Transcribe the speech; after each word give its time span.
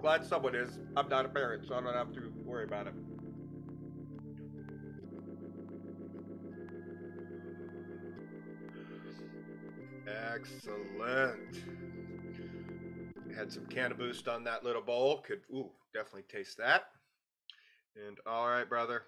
Glad 0.00 0.24
someone 0.24 0.54
is. 0.54 0.78
I'm 0.96 1.08
not 1.10 1.26
a 1.26 1.28
parent, 1.28 1.66
so 1.68 1.74
I 1.74 1.80
don't 1.82 1.92
have 1.92 2.12
to 2.14 2.32
worry 2.44 2.64
about 2.64 2.86
it. 2.86 2.94
Excellent. 10.34 11.58
Had 13.36 13.52
some 13.52 13.66
canna 13.66 13.94
boost 13.94 14.26
on 14.26 14.42
that 14.44 14.64
little 14.64 14.82
bowl. 14.82 15.18
Could 15.18 15.42
ooh, 15.52 15.70
definitely 15.92 16.22
taste 16.22 16.56
that. 16.56 16.84
And 18.06 18.18
all 18.26 18.48
right, 18.48 18.68
brother, 18.68 19.02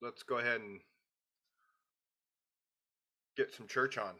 let's 0.00 0.22
go 0.22 0.38
ahead 0.38 0.60
and 0.60 0.80
get 3.36 3.52
some 3.52 3.66
church 3.66 3.98
on. 3.98 4.14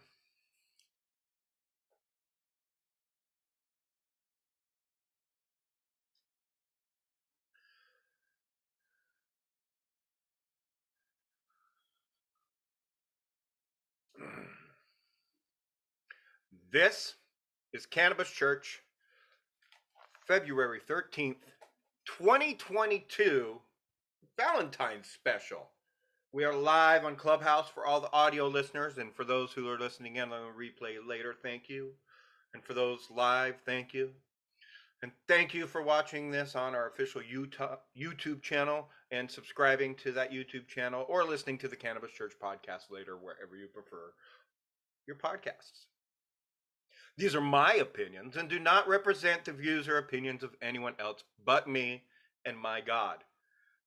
This 16.73 17.15
is 17.73 17.87
Cannabis 17.87 18.31
Church, 18.31 18.81
February 20.27 20.81
13th, 20.89 21.37
2022, 22.07 23.59
Valentine's 24.37 25.09
special. 25.09 25.71
We 26.33 26.45
are 26.45 26.55
live 26.55 27.05
on 27.07 27.17
Clubhouse 27.17 27.71
for 27.71 27.87
all 27.87 28.01
the 28.01 28.13
audio 28.13 28.49
listeners, 28.49 28.99
and 28.99 29.15
for 29.15 29.25
those 29.25 29.53
who 29.53 29.69
are 29.71 29.79
listening 29.79 30.17
in 30.17 30.33
on 30.33 30.43
the 30.43 30.53
replay 30.59 30.97
later, 31.07 31.35
thank 31.43 31.69
you. 31.69 31.93
And 32.53 32.63
for 32.63 32.75
those 32.75 33.09
live, 33.11 33.57
thank 33.65 33.95
you. 33.95 34.11
And 35.03 35.13
thank 35.27 35.55
you 35.55 35.67
for 35.67 35.83
watching 35.83 36.31
this 36.31 36.55
on 36.55 36.75
our 36.75 36.89
official 36.89 37.23
YouTube 37.23 38.43
channel 38.43 38.89
and 39.11 39.31
subscribing 39.31 39.95
to 39.97 40.13
that 40.13 40.33
YouTube 40.33 40.69
channel 40.69 41.07
or 41.09 41.25
listening 41.25 41.59
to 41.59 41.69
the 41.69 41.77
Cannabis 41.77 42.13
Church 42.13 42.35
podcast 42.43 42.91
later, 42.91 43.17
wherever 43.17 43.57
you 43.57 43.67
prefer 43.67 44.13
your 45.07 45.17
podcasts. 45.17 45.87
These 47.17 47.35
are 47.35 47.41
my 47.41 47.75
opinions 47.75 48.37
and 48.37 48.49
do 48.49 48.61
not 48.61 48.87
represent 48.87 49.45
the 49.45 49.53
views 49.53 49.89
or 49.89 49.99
opinions 49.99 50.45
of 50.45 50.55
anyone 50.63 50.95
else 51.01 51.25
but 51.45 51.67
me 51.67 52.05
and 52.45 52.57
my 52.57 52.81
God. 52.81 53.25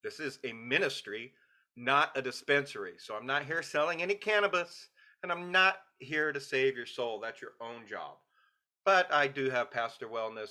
This 0.04 0.20
is 0.20 0.40
a 0.44 0.52
ministry, 0.52 1.34
not 1.78 2.12
a 2.18 2.22
dispensary. 2.22 2.96
So 2.98 3.16
I'm 3.16 3.26
not 3.26 3.46
here 3.46 3.64
selling 3.64 4.02
any 4.02 4.16
cannabis 4.16 4.90
and 5.24 5.32
I'm 5.32 5.52
not 5.52 5.78
here 6.00 6.34
to 6.34 6.42
save 6.42 6.76
your 6.76 6.86
soul. 6.86 7.20
That's 7.20 7.42
your 7.42 7.52
own 7.62 7.88
job. 7.88 8.18
But 8.84 9.12
I 9.14 9.28
do 9.28 9.50
have 9.50 9.72
Pastor 9.72 10.08
Wellness, 10.08 10.50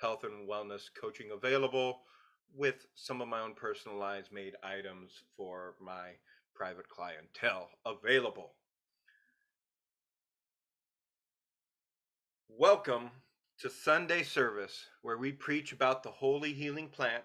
health 0.00 0.24
and 0.24 0.48
wellness 0.48 0.82
coaching 0.98 1.30
available 1.32 2.02
with 2.52 2.86
some 2.94 3.20
of 3.20 3.28
my 3.28 3.40
own 3.40 3.54
personalized 3.54 4.32
made 4.32 4.54
items 4.62 5.10
for 5.36 5.74
my 5.80 6.10
private 6.54 6.88
clientele 6.88 7.68
available. 7.86 8.54
Welcome 12.48 13.10
to 13.60 13.70
Sunday 13.70 14.22
service, 14.22 14.86
where 15.02 15.18
we 15.18 15.32
preach 15.32 15.72
about 15.72 16.02
the 16.02 16.10
holy 16.10 16.52
healing 16.52 16.88
plant, 16.88 17.24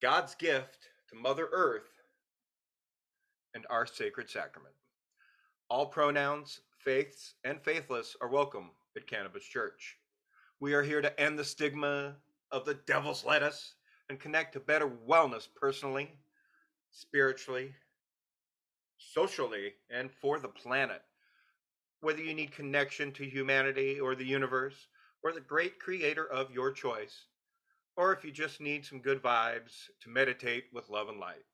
God's 0.00 0.34
gift 0.34 0.88
to 1.08 1.16
Mother 1.16 1.48
Earth, 1.52 1.90
and 3.54 3.66
our 3.68 3.86
sacred 3.86 4.30
sacrament. 4.30 4.74
All 5.68 5.86
pronouns, 5.86 6.60
faiths, 6.78 7.34
and 7.44 7.60
faithless 7.60 8.16
are 8.20 8.28
welcome 8.28 8.70
at 8.96 9.06
Cannabis 9.06 9.44
Church. 9.44 9.98
We 10.60 10.74
are 10.74 10.82
here 10.82 11.00
to 11.00 11.20
end 11.20 11.38
the 11.38 11.44
stigma 11.44 12.16
of 12.52 12.64
the 12.64 12.74
devil's 12.86 13.24
lettuce 13.24 13.74
and 14.08 14.20
connect 14.20 14.52
to 14.52 14.60
better 14.60 14.90
wellness 15.08 15.48
personally, 15.54 16.10
spiritually, 16.90 17.74
socially, 18.98 19.74
and 19.90 20.10
for 20.10 20.38
the 20.38 20.48
planet 20.48 21.02
whether 22.00 22.22
you 22.22 22.34
need 22.34 22.52
connection 22.52 23.12
to 23.12 23.24
humanity 23.24 24.00
or 24.00 24.14
the 24.14 24.24
universe 24.24 24.88
or 25.22 25.32
the 25.32 25.40
great 25.40 25.78
creator 25.78 26.24
of 26.32 26.50
your 26.50 26.72
choice, 26.72 27.26
or 27.96 28.12
if 28.12 28.24
you 28.24 28.30
just 28.30 28.60
need 28.60 28.84
some 28.84 29.00
good 29.00 29.22
vibes 29.22 29.72
to 30.02 30.08
meditate 30.08 30.64
with 30.72 30.88
love 30.88 31.08
and 31.08 31.20
light. 31.20 31.44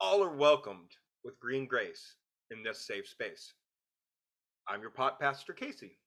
All 0.00 0.22
are 0.22 0.34
welcomed 0.34 0.92
with 1.24 1.38
green 1.38 1.66
grace 1.66 2.14
in 2.50 2.62
this 2.62 2.86
safe 2.86 3.06
space. 3.06 3.52
I'm 4.66 4.80
your 4.80 4.90
pot 4.90 5.20
pastor, 5.20 5.52
Casey. 5.52 5.98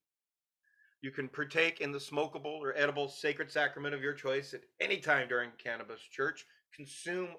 You 1.02 1.12
can 1.12 1.30
partake 1.30 1.80
in 1.82 1.92
the 1.92 2.00
smokable 2.00 2.60
or 2.60 2.76
edible 2.76 3.08
sacred 3.08 3.52
sacrament 3.52 3.96
of 3.96 4.02
your 4.02 4.14
choice 4.14 4.54
at 4.54 4.62
any 4.82 4.98
time 4.98 5.28
during 5.28 5.52
Cannabis 5.58 6.02
Church. 6.02 6.46
Consume 6.76 7.30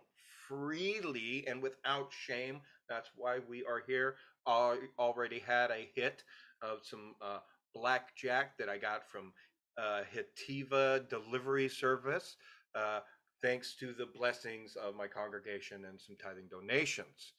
freely 0.48 1.44
and 1.46 1.62
without 1.62 2.10
shame. 2.10 2.60
That's 2.88 3.10
why 3.16 3.38
we 3.48 3.64
are 3.64 3.82
here 3.86 4.16
I 4.46 4.78
already 4.98 5.38
had 5.38 5.70
a 5.70 5.88
hit 5.94 6.22
of 6.62 6.78
some 6.82 7.14
uh, 7.20 7.38
blackjack 7.74 8.56
that 8.58 8.68
I 8.68 8.78
got 8.78 9.08
from 9.08 9.32
uh, 9.78 10.02
Hytiva 10.12 11.08
Delivery 11.08 11.68
Service, 11.68 12.36
uh, 12.74 13.00
thanks 13.42 13.76
to 13.76 13.92
the 13.92 14.06
blessings 14.06 14.76
of 14.76 14.96
my 14.96 15.06
congregation 15.06 15.84
and 15.84 16.00
some 16.00 16.16
tithing 16.16 16.48
donations. 16.50 17.32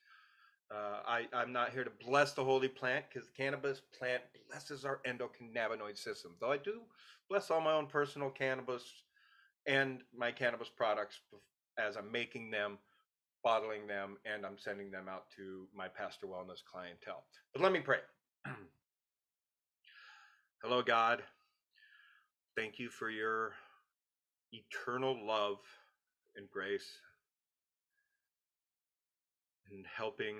Uh, 0.73 0.99
I, 1.05 1.27
I'm 1.33 1.51
not 1.51 1.71
here 1.71 1.83
to 1.83 1.91
bless 2.05 2.31
the 2.31 2.43
holy 2.43 2.69
plant 2.69 3.05
because 3.09 3.27
the 3.27 3.33
cannabis 3.35 3.81
plant 3.97 4.21
blesses 4.47 4.85
our 4.85 5.01
endocannabinoid 5.05 5.97
system. 5.97 6.31
Though 6.39 6.51
I 6.51 6.57
do 6.57 6.81
bless 7.29 7.51
all 7.51 7.59
my 7.59 7.73
own 7.73 7.87
personal 7.87 8.29
cannabis 8.29 8.83
and 9.67 9.99
my 10.17 10.31
cannabis 10.31 10.69
products 10.69 11.19
as 11.77 11.97
I'm 11.97 12.11
making 12.11 12.51
them 12.51 12.77
bottling 13.43 13.87
them, 13.87 14.17
and 14.25 14.45
I'm 14.45 14.57
sending 14.57 14.91
them 14.91 15.07
out 15.09 15.25
to 15.37 15.67
my 15.75 15.87
Pastor 15.87 16.27
Wellness 16.27 16.63
clientele. 16.69 17.23
But 17.53 17.61
let 17.63 17.71
me 17.71 17.79
pray. 17.79 17.99
Hello, 20.63 20.81
God. 20.81 21.23
Thank 22.55 22.77
you 22.77 22.89
for 22.89 23.09
your 23.09 23.53
eternal 24.51 25.17
love 25.25 25.57
and 26.35 26.49
grace 26.51 26.87
and 29.71 29.85
helping 29.87 30.35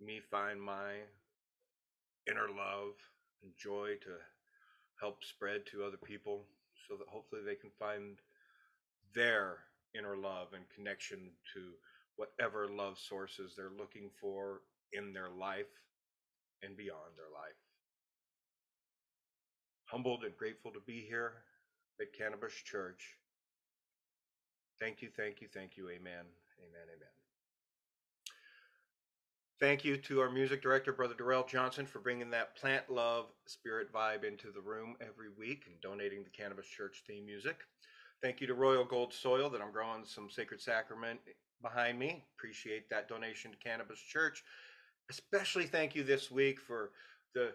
me 0.00 0.20
find 0.30 0.60
my 0.60 0.94
inner 2.28 2.48
love 2.48 2.94
and 3.42 3.52
joy 3.56 3.94
to 4.02 4.10
help 5.00 5.24
spread 5.24 5.66
to 5.66 5.84
other 5.84 5.96
people 5.96 6.44
so 6.88 6.96
that 6.96 7.08
hopefully 7.08 7.42
they 7.44 7.54
can 7.54 7.70
find 7.78 8.18
their 9.14 9.58
inner 9.96 10.16
love 10.16 10.48
and 10.54 10.64
connection 10.74 11.30
to 11.54 11.60
whatever 12.16 12.68
love 12.68 12.98
sources 12.98 13.54
they're 13.56 13.70
looking 13.78 14.10
for 14.20 14.60
in 14.92 15.12
their 15.12 15.30
life 15.30 15.70
and 16.62 16.76
beyond 16.76 17.16
their 17.16 17.32
life. 17.32 17.56
Humbled 19.86 20.24
and 20.24 20.36
grateful 20.36 20.72
to 20.72 20.80
be 20.86 21.00
here 21.08 21.32
at 22.00 22.12
Cannabis 22.12 22.52
Church. 22.52 23.16
Thank 24.78 25.02
you, 25.02 25.08
thank 25.16 25.40
you, 25.40 25.48
thank 25.52 25.76
you. 25.76 25.88
Amen, 25.88 26.26
amen, 26.60 26.86
amen. 26.94 27.17
Thank 29.60 29.84
you 29.84 29.96
to 29.96 30.20
our 30.20 30.30
music 30.30 30.62
director, 30.62 30.92
Brother 30.92 31.14
Darrell 31.18 31.42
Johnson, 31.42 31.84
for 31.84 31.98
bringing 31.98 32.30
that 32.30 32.54
plant 32.54 32.88
love 32.88 33.26
spirit 33.46 33.92
vibe 33.92 34.22
into 34.22 34.52
the 34.52 34.60
room 34.60 34.94
every 35.00 35.30
week 35.36 35.64
and 35.66 35.74
donating 35.80 36.22
the 36.22 36.30
Cannabis 36.30 36.66
Church 36.66 37.02
theme 37.08 37.26
music. 37.26 37.56
Thank 38.22 38.40
you 38.40 38.46
to 38.46 38.54
Royal 38.54 38.84
Gold 38.84 39.12
Soil 39.12 39.50
that 39.50 39.60
I'm 39.60 39.72
growing 39.72 40.04
some 40.04 40.30
Sacred 40.30 40.60
Sacrament 40.60 41.18
behind 41.60 41.98
me. 41.98 42.22
Appreciate 42.38 42.88
that 42.90 43.08
donation 43.08 43.50
to 43.50 43.56
Cannabis 43.56 43.98
Church. 43.98 44.44
Especially 45.10 45.64
thank 45.64 45.96
you 45.96 46.04
this 46.04 46.30
week 46.30 46.60
for 46.60 46.92
the 47.34 47.52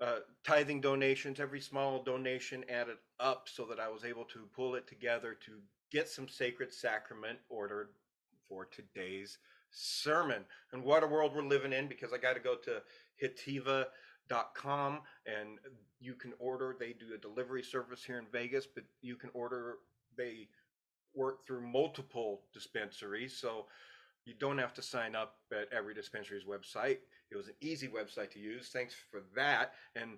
uh, 0.00 0.20
tithing 0.44 0.80
donations. 0.80 1.38
Every 1.38 1.60
small 1.60 2.02
donation 2.02 2.64
added 2.70 2.96
up 3.20 3.46
so 3.52 3.66
that 3.66 3.78
I 3.78 3.90
was 3.90 4.06
able 4.06 4.24
to 4.24 4.48
pull 4.56 4.74
it 4.74 4.86
together 4.86 5.36
to 5.44 5.52
get 5.90 6.08
some 6.08 6.28
sacred 6.28 6.72
sacrament 6.72 7.38
ordered 7.50 7.90
for 8.48 8.64
today's 8.64 9.36
sermon. 9.72 10.44
And 10.72 10.84
what 10.84 11.02
a 11.02 11.06
world 11.06 11.32
we're 11.34 11.42
living 11.42 11.72
in 11.72 11.88
because 11.88 12.12
I 12.12 12.18
got 12.18 12.34
to 12.34 12.40
go 12.40 12.56
to 12.56 12.82
hytiva.com 13.22 15.00
and 15.26 15.58
you 16.00 16.14
can 16.14 16.32
order. 16.38 16.76
They 16.78 16.92
do 16.92 17.14
a 17.14 17.18
delivery 17.18 17.62
service 17.62 18.04
here 18.04 18.18
in 18.18 18.26
Vegas, 18.32 18.66
but 18.66 18.84
you 19.00 19.16
can 19.16 19.30
order. 19.34 19.76
They 20.16 20.48
work 21.14 21.46
through 21.46 21.66
multiple 21.66 22.42
dispensaries. 22.52 23.36
So 23.36 23.66
you 24.24 24.34
don't 24.38 24.58
have 24.58 24.74
to 24.74 24.82
sign 24.82 25.14
up 25.14 25.36
at 25.52 25.68
every 25.72 25.94
dispensary's 25.94 26.44
website. 26.44 26.98
It 27.30 27.36
was 27.36 27.48
an 27.48 27.54
easy 27.60 27.88
website 27.88 28.30
to 28.32 28.38
use. 28.38 28.70
Thanks 28.72 28.94
for 29.10 29.22
that. 29.34 29.72
And 29.96 30.12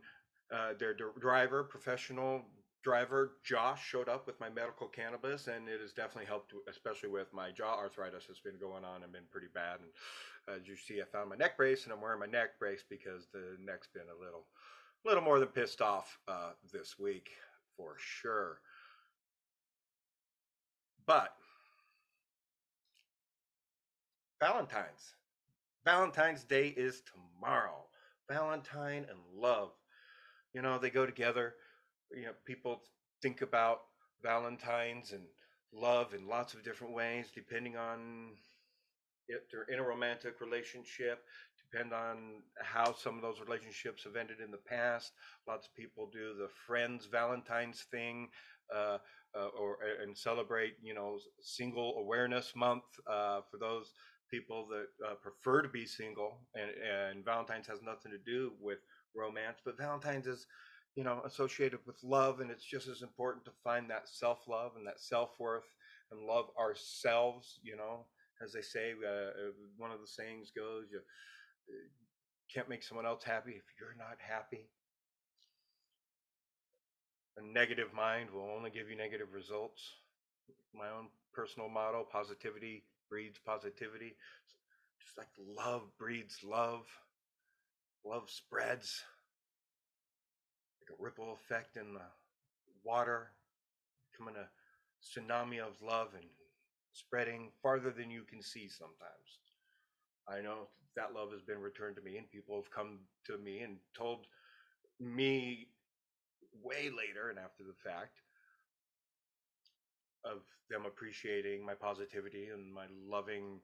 uh, 0.52 0.74
their 0.78 0.94
driver, 1.18 1.64
professional 1.64 2.42
driver, 2.84 3.32
Josh, 3.42 3.84
showed 3.84 4.08
up 4.08 4.26
with 4.26 4.38
my 4.38 4.50
medical 4.50 4.86
cannabis, 4.86 5.48
and 5.48 5.68
it 5.68 5.80
has 5.80 5.92
definitely 5.92 6.26
helped, 6.26 6.52
especially 6.68 7.08
with 7.08 7.32
my 7.32 7.50
jaw 7.50 7.76
arthritis 7.76 8.24
that's 8.28 8.40
been 8.40 8.58
going 8.60 8.84
on 8.84 9.02
and 9.02 9.12
been 9.12 9.22
pretty 9.30 9.48
bad. 9.52 9.78
And 9.80 10.56
as 10.60 10.68
you 10.68 10.76
see, 10.76 11.00
I 11.00 11.04
found 11.04 11.30
my 11.30 11.36
neck 11.36 11.56
brace, 11.56 11.84
and 11.84 11.92
I'm 11.92 12.00
wearing 12.00 12.20
my 12.20 12.26
neck 12.26 12.58
brace 12.58 12.84
because 12.88 13.26
the 13.32 13.56
neck's 13.64 13.88
been 13.88 14.02
a 14.02 14.24
little, 14.24 14.44
little 15.04 15.22
more 15.22 15.40
than 15.40 15.48
pissed 15.48 15.80
off 15.80 16.18
uh, 16.28 16.50
this 16.72 16.98
week 16.98 17.30
for 17.76 17.96
sure. 17.98 18.60
But 21.06 21.34
Valentine's. 24.40 25.14
Valentine's 25.86 26.44
Day 26.44 26.68
is 26.68 27.02
tomorrow. 27.02 27.86
Valentine 28.28 29.06
and 29.08 29.18
love. 29.34 29.70
You 30.52 30.62
know, 30.62 30.78
they 30.78 30.90
go 30.90 31.06
together. 31.06 31.54
You 32.10 32.26
know, 32.26 32.32
people 32.44 32.82
think 33.22 33.42
about 33.42 33.80
Valentine's 34.22 35.12
and 35.12 35.24
love 35.72 36.14
in 36.14 36.26
lots 36.26 36.54
of 36.54 36.64
different 36.64 36.94
ways, 36.94 37.26
depending 37.34 37.76
on 37.76 38.36
if 39.28 39.50
they're 39.50 39.74
in 39.74 39.80
a 39.80 39.82
romantic 39.82 40.40
relationship, 40.40 41.24
depend 41.70 41.92
on 41.92 42.42
how 42.60 42.92
some 42.92 43.16
of 43.16 43.22
those 43.22 43.40
relationships 43.40 44.04
have 44.04 44.16
ended 44.16 44.40
in 44.40 44.50
the 44.50 44.58
past. 44.58 45.12
Lots 45.48 45.66
of 45.66 45.74
people 45.74 46.10
do 46.12 46.34
the 46.38 46.48
friends 46.66 47.06
Valentine's 47.06 47.84
thing, 47.90 48.28
uh, 48.74 48.98
uh, 49.36 49.48
or 49.58 49.78
and 50.02 50.16
celebrate, 50.16 50.74
you 50.82 50.94
know, 50.94 51.18
single 51.40 51.96
awareness 51.98 52.52
month 52.54 52.84
uh, 53.10 53.40
for 53.50 53.58
those 53.58 53.92
people 54.30 54.66
that 54.68 54.86
uh, 55.06 55.14
prefer 55.14 55.62
to 55.62 55.68
be 55.68 55.86
single. 55.86 56.38
And, 56.54 56.70
and 56.70 57.24
Valentine's 57.24 57.66
has 57.66 57.82
nothing 57.82 58.12
to 58.12 58.18
do 58.18 58.52
with 58.60 58.78
romance, 59.14 59.58
but 59.64 59.78
Valentine's 59.78 60.26
is, 60.26 60.46
you 60.94 61.02
know, 61.02 61.22
associated 61.24 61.80
with 61.86 62.02
love, 62.04 62.40
and 62.40 62.50
it's 62.50 62.64
just 62.64 62.88
as 62.88 63.02
important 63.02 63.44
to 63.44 63.50
find 63.62 63.90
that 63.90 64.08
self 64.08 64.46
love 64.48 64.72
and 64.76 64.86
that 64.86 65.00
self 65.00 65.30
worth 65.38 65.74
and 66.10 66.20
love 66.20 66.46
ourselves. 66.58 67.58
You 67.62 67.76
know, 67.76 68.06
as 68.42 68.52
they 68.52 68.62
say, 68.62 68.92
uh, 68.92 69.50
one 69.76 69.90
of 69.90 70.00
the 70.00 70.06
sayings 70.06 70.52
goes, 70.54 70.86
you 70.90 71.00
can't 72.52 72.68
make 72.68 72.82
someone 72.82 73.06
else 73.06 73.24
happy 73.24 73.52
if 73.52 73.64
you're 73.78 73.96
not 73.98 74.18
happy. 74.20 74.68
A 77.36 77.42
negative 77.42 77.92
mind 77.92 78.30
will 78.30 78.48
only 78.56 78.70
give 78.70 78.88
you 78.88 78.96
negative 78.96 79.34
results. 79.34 79.82
My 80.72 80.88
own 80.88 81.08
personal 81.32 81.68
motto 81.68 82.06
positivity 82.10 82.84
breeds 83.10 83.40
positivity. 83.44 84.14
Just 85.00 85.18
like 85.18 85.28
love 85.38 85.82
breeds 85.98 86.38
love, 86.44 86.86
love 88.04 88.30
spreads 88.30 89.02
like 90.84 90.98
a 90.98 91.02
ripple 91.02 91.32
effect 91.32 91.76
in 91.76 91.94
the 91.94 92.00
water, 92.84 93.30
becoming 94.10 94.34
a 94.36 94.48
tsunami 95.02 95.60
of 95.60 95.80
love 95.82 96.08
and 96.14 96.24
spreading 96.92 97.50
farther 97.62 97.90
than 97.90 98.10
you 98.10 98.22
can 98.22 98.42
see 98.42 98.68
sometimes. 98.68 99.40
I 100.28 100.40
know 100.40 100.68
that 100.96 101.14
love 101.14 101.32
has 101.32 101.42
been 101.42 101.60
returned 101.60 101.96
to 101.96 102.02
me, 102.02 102.16
and 102.16 102.30
people 102.30 102.56
have 102.56 102.70
come 102.70 103.00
to 103.26 103.38
me 103.38 103.60
and 103.60 103.76
told 103.96 104.26
me 105.00 105.68
way 106.62 106.90
later 106.90 107.30
and 107.30 107.38
after 107.38 107.64
the 107.64 107.74
fact 107.74 108.20
of 110.24 110.38
them 110.70 110.86
appreciating 110.86 111.66
my 111.66 111.74
positivity 111.74 112.48
and 112.48 112.72
my 112.72 112.86
loving 113.06 113.60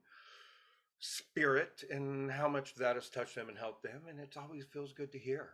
spirit 0.99 1.83
and 1.91 2.31
how 2.31 2.49
much 2.49 2.75
that 2.75 2.97
has 2.97 3.09
touched 3.09 3.37
them 3.37 3.49
and 3.49 3.57
helped 3.57 3.83
them. 3.83 4.03
And 4.09 4.19
it 4.19 4.37
always 4.37 4.65
feels 4.65 4.93
good 4.93 5.13
to 5.13 5.19
hear. 5.19 5.51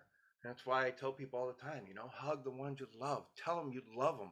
That's 0.47 0.65
why 0.65 0.87
I 0.87 0.91
tell 0.91 1.13
people 1.13 1.41
all 1.41 1.47
the 1.47 1.61
time, 1.61 1.83
you 1.89 1.95
know, 1.95 2.11
hug 2.15 2.45
the 2.45 2.51
ones 2.51 2.81
you 2.81 2.87
love, 2.99 3.25
tell 3.43 3.57
them 3.57 3.73
you 3.73 3.83
love 3.97 4.19
them 4.19 4.31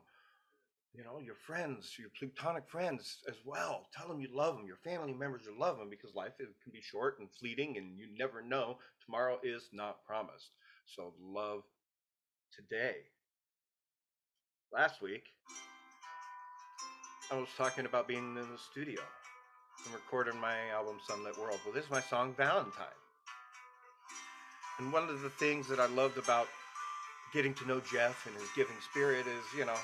you 0.94 1.02
know, 1.02 1.18
your 1.18 1.34
friends, 1.34 1.96
your 1.98 2.08
plutonic 2.16 2.68
friends 2.68 3.18
as 3.28 3.34
well. 3.44 3.88
Tell 3.92 4.06
them 4.06 4.20
you 4.20 4.28
love 4.32 4.56
them. 4.56 4.66
Your 4.66 4.76
family 4.84 5.12
members 5.12 5.42
you 5.44 5.58
love 5.58 5.78
them 5.78 5.90
because 5.90 6.14
life 6.14 6.32
can 6.38 6.72
be 6.72 6.80
short 6.80 7.18
and 7.18 7.28
fleeting 7.40 7.76
and 7.76 7.98
you 7.98 8.06
never 8.16 8.40
know. 8.40 8.78
Tomorrow 9.04 9.40
is 9.42 9.68
not 9.72 10.04
promised. 10.06 10.50
So 10.86 11.12
love 11.20 11.62
today. 12.56 12.98
Last 14.72 15.02
week, 15.02 15.24
I 17.30 17.36
was 17.36 17.48
talking 17.58 17.86
about 17.86 18.06
being 18.06 18.36
in 18.36 18.48
the 18.50 18.58
studio 18.70 19.00
and 19.84 19.94
recording 19.94 20.40
my 20.40 20.70
album 20.70 20.98
Sunlit 21.08 21.38
World. 21.38 21.58
Well, 21.64 21.74
this 21.74 21.84
is 21.84 21.90
my 21.90 22.02
song 22.02 22.34
Valentine. 22.36 23.03
And 24.78 24.92
one 24.92 25.08
of 25.08 25.20
the 25.22 25.30
things 25.30 25.68
that 25.68 25.78
I 25.78 25.86
loved 25.86 26.18
about 26.18 26.48
getting 27.32 27.54
to 27.54 27.66
know 27.66 27.80
Jeff 27.80 28.26
and 28.26 28.34
his 28.34 28.48
giving 28.56 28.76
spirit 28.90 29.26
is, 29.26 29.44
you 29.56 29.64
know, 29.64 29.76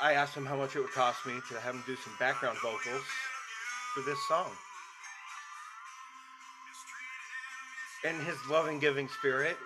I 0.00 0.12
asked 0.12 0.34
him 0.34 0.46
how 0.46 0.56
much 0.56 0.76
it 0.76 0.80
would 0.80 0.92
cost 0.92 1.26
me 1.26 1.34
to 1.48 1.60
have 1.60 1.74
him 1.74 1.82
do 1.86 1.96
some 1.96 2.12
background 2.18 2.58
vocals 2.62 3.02
for 3.94 4.02
this 4.02 4.18
song. 4.28 4.50
And 8.04 8.16
his 8.22 8.36
loving 8.48 8.78
giving 8.78 9.08
spirit, 9.08 9.56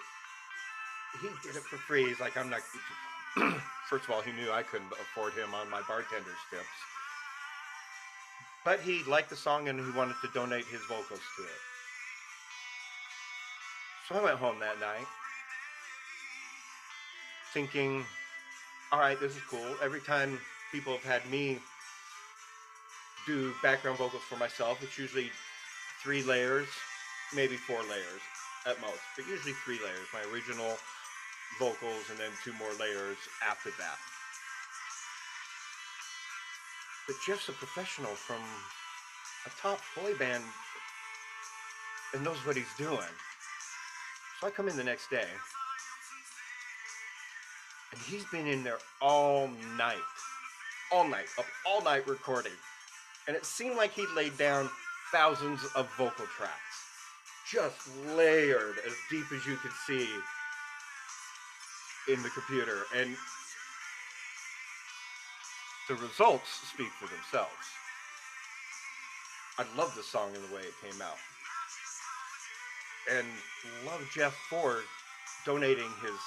he 1.20 1.28
did 1.42 1.56
it 1.56 1.62
for 1.62 1.76
free. 1.76 2.06
He's 2.06 2.20
like, 2.20 2.36
I'm 2.36 2.48
not. 2.48 2.60
First 3.90 4.04
of 4.04 4.10
all, 4.10 4.22
he 4.22 4.32
knew 4.32 4.50
I 4.50 4.62
couldn't 4.62 4.92
afford 4.92 5.34
him 5.34 5.54
on 5.54 5.68
my 5.68 5.82
bartender's 5.82 6.42
tips. 6.50 6.64
But 8.64 8.80
he 8.80 9.02
liked 9.04 9.28
the 9.28 9.36
song 9.36 9.68
and 9.68 9.78
he 9.78 9.90
wanted 9.96 10.16
to 10.22 10.28
donate 10.32 10.64
his 10.66 10.80
vocals 10.88 11.20
to 11.36 11.42
it. 11.42 11.71
So 14.08 14.16
I 14.16 14.24
went 14.24 14.38
home 14.38 14.58
that 14.58 14.80
night 14.80 15.06
thinking, 17.52 18.04
all 18.90 18.98
right, 18.98 19.18
this 19.20 19.36
is 19.36 19.42
cool. 19.48 19.76
Every 19.82 20.00
time 20.00 20.40
people 20.72 20.92
have 20.94 21.04
had 21.04 21.30
me 21.30 21.58
do 23.26 23.52
background 23.62 23.98
vocals 23.98 24.22
for 24.28 24.36
myself, 24.36 24.82
it's 24.82 24.98
usually 24.98 25.30
three 26.02 26.22
layers, 26.22 26.66
maybe 27.34 27.56
four 27.56 27.80
layers 27.82 28.22
at 28.66 28.80
most, 28.80 29.00
but 29.16 29.26
usually 29.28 29.54
three 29.64 29.78
layers. 29.78 30.06
My 30.12 30.22
original 30.32 30.76
vocals 31.58 32.10
and 32.10 32.18
then 32.18 32.30
two 32.42 32.52
more 32.54 32.72
layers 32.80 33.18
after 33.46 33.70
that. 33.78 33.98
But 37.06 37.16
Jeff's 37.26 37.48
a 37.48 37.52
professional 37.52 38.12
from 38.14 38.40
a 39.46 39.50
top 39.60 39.80
boy 39.96 40.14
band 40.16 40.44
and 42.14 42.24
knows 42.24 42.38
what 42.44 42.56
he's 42.56 42.72
doing. 42.78 42.98
So 44.42 44.48
I 44.48 44.50
come 44.50 44.68
in 44.68 44.76
the 44.76 44.82
next 44.82 45.08
day 45.08 45.28
and 47.92 48.00
he's 48.00 48.24
been 48.24 48.48
in 48.48 48.64
there 48.64 48.78
all 49.00 49.48
night, 49.78 49.94
all 50.90 51.06
night, 51.06 51.26
up 51.38 51.44
all 51.64 51.80
night 51.84 52.08
recording. 52.08 52.50
And 53.28 53.36
it 53.36 53.46
seemed 53.46 53.76
like 53.76 53.92
he 53.92 54.04
laid 54.16 54.36
down 54.36 54.68
thousands 55.12 55.60
of 55.76 55.88
vocal 55.96 56.26
tracks, 56.36 56.50
just 57.48 57.88
layered 58.16 58.78
as 58.84 58.92
deep 59.08 59.26
as 59.32 59.46
you 59.46 59.54
could 59.58 59.70
see 59.86 60.08
in 62.12 62.20
the 62.24 62.30
computer. 62.30 62.78
And 62.96 63.14
the 65.88 65.94
results 65.94 66.48
speak 66.74 66.90
for 66.98 67.06
themselves. 67.06 67.52
I 69.56 69.64
love 69.78 69.94
the 69.94 70.02
song 70.02 70.30
and 70.34 70.42
the 70.50 70.52
way 70.52 70.62
it 70.62 70.74
came 70.82 71.00
out. 71.00 71.18
And 73.10 73.26
love 73.84 74.08
Jeff 74.14 74.34
Ford 74.48 74.84
donating 75.44 75.90
his 76.00 76.18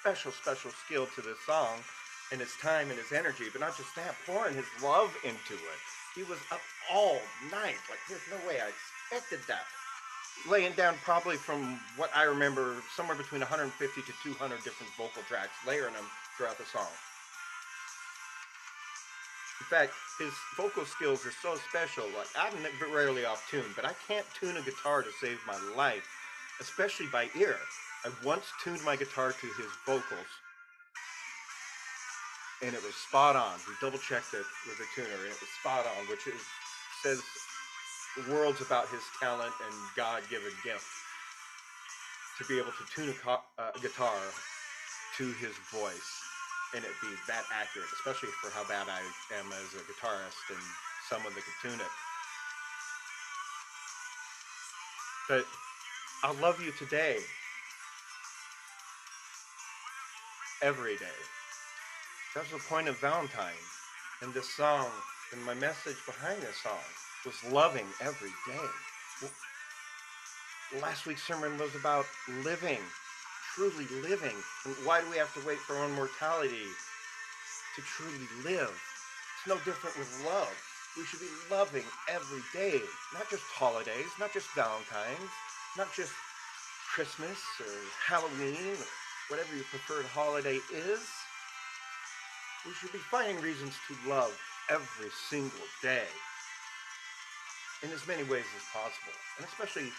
special, 0.00 0.32
special 0.32 0.70
skill 0.70 1.06
to 1.14 1.20
this 1.20 1.38
song 1.44 1.76
and 2.32 2.40
his 2.40 2.56
time 2.56 2.88
and 2.90 2.98
his 2.98 3.12
energy, 3.12 3.44
but 3.52 3.60
not 3.60 3.76
just 3.76 3.94
that, 3.96 4.14
pouring 4.26 4.54
his 4.54 4.66
love 4.82 5.14
into 5.24 5.54
it. 5.54 5.80
He 6.14 6.22
was 6.22 6.38
up 6.50 6.60
all 6.90 7.20
night. 7.50 7.76
Like, 7.88 8.00
there's 8.08 8.22
no 8.30 8.48
way 8.48 8.60
I 8.60 8.70
expected 8.70 9.40
that. 9.48 9.66
Laying 10.48 10.72
down 10.72 10.94
probably 11.04 11.36
from 11.36 11.78
what 11.96 12.10
I 12.14 12.22
remember, 12.24 12.76
somewhere 12.96 13.16
between 13.16 13.40
150 13.40 14.00
to 14.00 14.12
200 14.22 14.64
different 14.64 14.92
vocal 14.96 15.22
tracks, 15.28 15.52
layering 15.66 15.94
them 15.94 16.04
throughout 16.36 16.56
the 16.56 16.64
song. 16.64 16.88
In 19.60 19.66
fact, 19.66 19.92
his 20.18 20.32
vocal 20.56 20.84
skills 20.84 21.24
are 21.26 21.32
so 21.42 21.54
special. 21.68 22.04
Like, 22.16 22.28
I'm 22.34 22.54
rarely 22.92 23.24
off 23.24 23.46
tune, 23.50 23.72
but 23.76 23.84
I 23.84 23.92
can't 24.08 24.26
tune 24.38 24.56
a 24.56 24.62
guitar 24.62 25.02
to 25.02 25.10
save 25.20 25.38
my 25.46 25.58
life, 25.76 26.08
especially 26.60 27.06
by 27.06 27.28
ear. 27.38 27.56
I 28.04 28.10
once 28.24 28.46
tuned 28.64 28.82
my 28.84 28.96
guitar 28.96 29.32
to 29.32 29.46
his 29.46 29.70
vocals, 29.84 30.30
and 32.62 32.74
it 32.74 32.82
was 32.82 32.94
spot 32.94 33.36
on. 33.36 33.58
We 33.68 33.74
double 33.80 33.98
checked 33.98 34.32
it 34.32 34.46
with 34.66 34.78
the 34.78 34.86
tuner, 34.94 35.14
and 35.14 35.30
it 35.30 35.40
was 35.40 35.50
spot 35.60 35.86
on, 35.86 36.08
which 36.08 36.26
is, 36.26 36.40
says 37.02 37.22
worlds 38.28 38.60
about 38.60 38.88
his 38.88 39.02
talent 39.20 39.52
and 39.64 39.74
God 39.94 40.22
given 40.30 40.50
gift 40.64 40.84
to 42.38 42.44
be 42.46 42.58
able 42.58 42.72
to 42.72 42.84
tune 42.94 43.14
a, 43.26 43.30
uh, 43.30 43.70
a 43.74 43.78
guitar 43.80 44.18
to 45.18 45.32
his 45.34 45.54
voice 45.70 46.29
and 46.74 46.84
it 46.84 46.90
be 47.02 47.08
that 47.26 47.44
accurate, 47.52 47.88
especially 47.94 48.30
for 48.42 48.50
how 48.50 48.64
bad 48.64 48.86
I 48.88 49.00
am 49.38 49.46
as 49.52 49.74
a 49.74 49.82
guitarist 49.90 50.38
and 50.50 50.62
someone 51.08 51.32
that 51.34 51.42
could 51.42 51.70
tune 51.70 51.80
it. 51.80 51.94
But 55.28 55.44
I 56.22 56.32
love 56.40 56.60
you 56.60 56.72
today 56.72 57.18
every 60.62 60.96
day. 60.96 61.20
That's 62.34 62.50
the 62.50 62.58
point 62.58 62.88
of 62.88 62.98
Valentine. 62.98 63.52
And 64.22 64.32
this 64.34 64.48
song, 64.50 64.86
and 65.32 65.42
my 65.44 65.54
message 65.54 65.96
behind 66.06 66.42
this 66.42 66.56
song 66.62 66.78
was 67.24 67.34
loving 67.52 67.86
every 68.00 68.30
day. 68.46 68.68
Last 70.80 71.06
week's 71.06 71.26
sermon 71.26 71.58
was 71.58 71.74
about 71.74 72.06
living, 72.44 72.78
truly 73.60 73.86
living. 74.00 74.36
And 74.64 74.74
why 74.84 75.02
do 75.02 75.10
we 75.10 75.18
have 75.18 75.34
to 75.34 75.46
wait 75.46 75.58
for 75.58 75.76
our 75.76 75.88
mortality 75.90 76.72
to 77.76 77.82
truly 77.82 78.26
live, 78.42 78.72
It's 78.72 79.46
no 79.46 79.56
different 79.68 79.98
with 79.98 80.08
love. 80.24 80.48
We 80.96 81.04
should 81.04 81.20
be 81.20 81.28
loving 81.50 81.84
every 82.08 82.40
day, 82.54 82.80
not 83.12 83.28
just 83.28 83.42
holidays, 83.52 84.08
not 84.18 84.32
just 84.32 84.48
Valentine's, 84.56 85.30
not 85.76 85.92
just 85.92 86.12
Christmas 86.94 87.38
or 87.60 87.72
Halloween, 88.02 88.80
or 88.80 88.88
whatever 89.28 89.54
your 89.54 89.68
preferred 89.68 90.06
holiday 90.06 90.58
is. 90.72 91.04
We 92.64 92.72
should 92.72 92.92
be 92.92 93.04
finding 93.12 93.42
reasons 93.42 93.76
to 93.88 94.08
love 94.08 94.32
every 94.70 95.10
single 95.28 95.68
day 95.82 96.08
in 97.82 97.90
as 97.90 98.06
many 98.08 98.24
ways 98.24 98.48
as 98.56 98.64
possible, 98.72 99.16
and 99.36 99.46
especially 99.46 99.92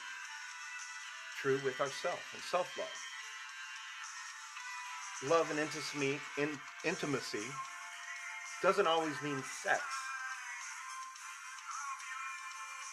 true 1.40 1.60
with 1.64 1.80
ourselves 1.80 2.26
and 2.34 2.42
self 2.42 2.68
love. 5.28 5.50
And 5.50 5.60
intimacy, 5.60 6.20
in, 6.38 6.50
intimacy 6.84 7.46
doesn't 8.62 8.88
always 8.88 9.16
mean 9.24 9.42
sex. 9.64 9.82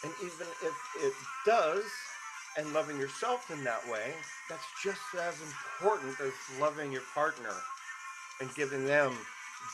And 0.03 0.13
even 0.21 0.47
if 0.63 0.73
it 1.03 1.13
does, 1.45 1.83
and 2.57 2.73
loving 2.73 2.97
yourself 2.97 3.51
in 3.51 3.63
that 3.63 3.81
way, 3.89 4.13
that's 4.49 4.65
just 4.83 4.99
as 5.19 5.35
important 5.41 6.19
as 6.19 6.33
loving 6.59 6.91
your 6.91 7.03
partner 7.13 7.53
and 8.41 8.53
giving 8.55 8.85
them 8.85 9.13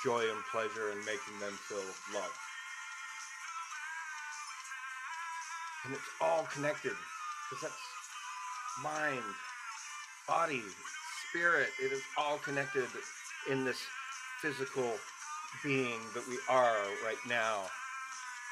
joy 0.03 0.19
and 0.19 0.43
pleasure 0.51 0.91
and 0.91 0.99
making 0.99 1.39
them 1.39 1.53
feel 1.67 1.77
loved. 2.13 2.33
And 5.85 5.93
it's 5.93 6.09
all 6.19 6.47
connected 6.51 6.93
because 7.49 7.61
that's 7.63 8.83
mind, 8.83 9.23
body, 10.27 10.61
spirit. 11.35 11.67
It 11.83 11.91
is 11.91 12.01
all 12.17 12.37
connected 12.37 12.87
in 13.49 13.65
this 13.65 13.81
physical 14.41 14.93
being 15.63 15.99
that 16.13 16.25
we 16.29 16.37
are 16.49 16.77
right 17.03 17.17
now, 17.27 17.63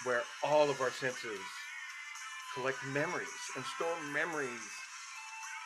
where 0.03 0.21
all 0.43 0.69
of 0.69 0.81
our 0.81 0.91
senses 0.91 1.39
collect 2.53 2.77
memories 2.93 3.27
and 3.55 3.63
store 3.63 3.95
memories. 4.13 4.49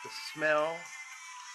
The 0.04 0.10
smell, 0.32 0.76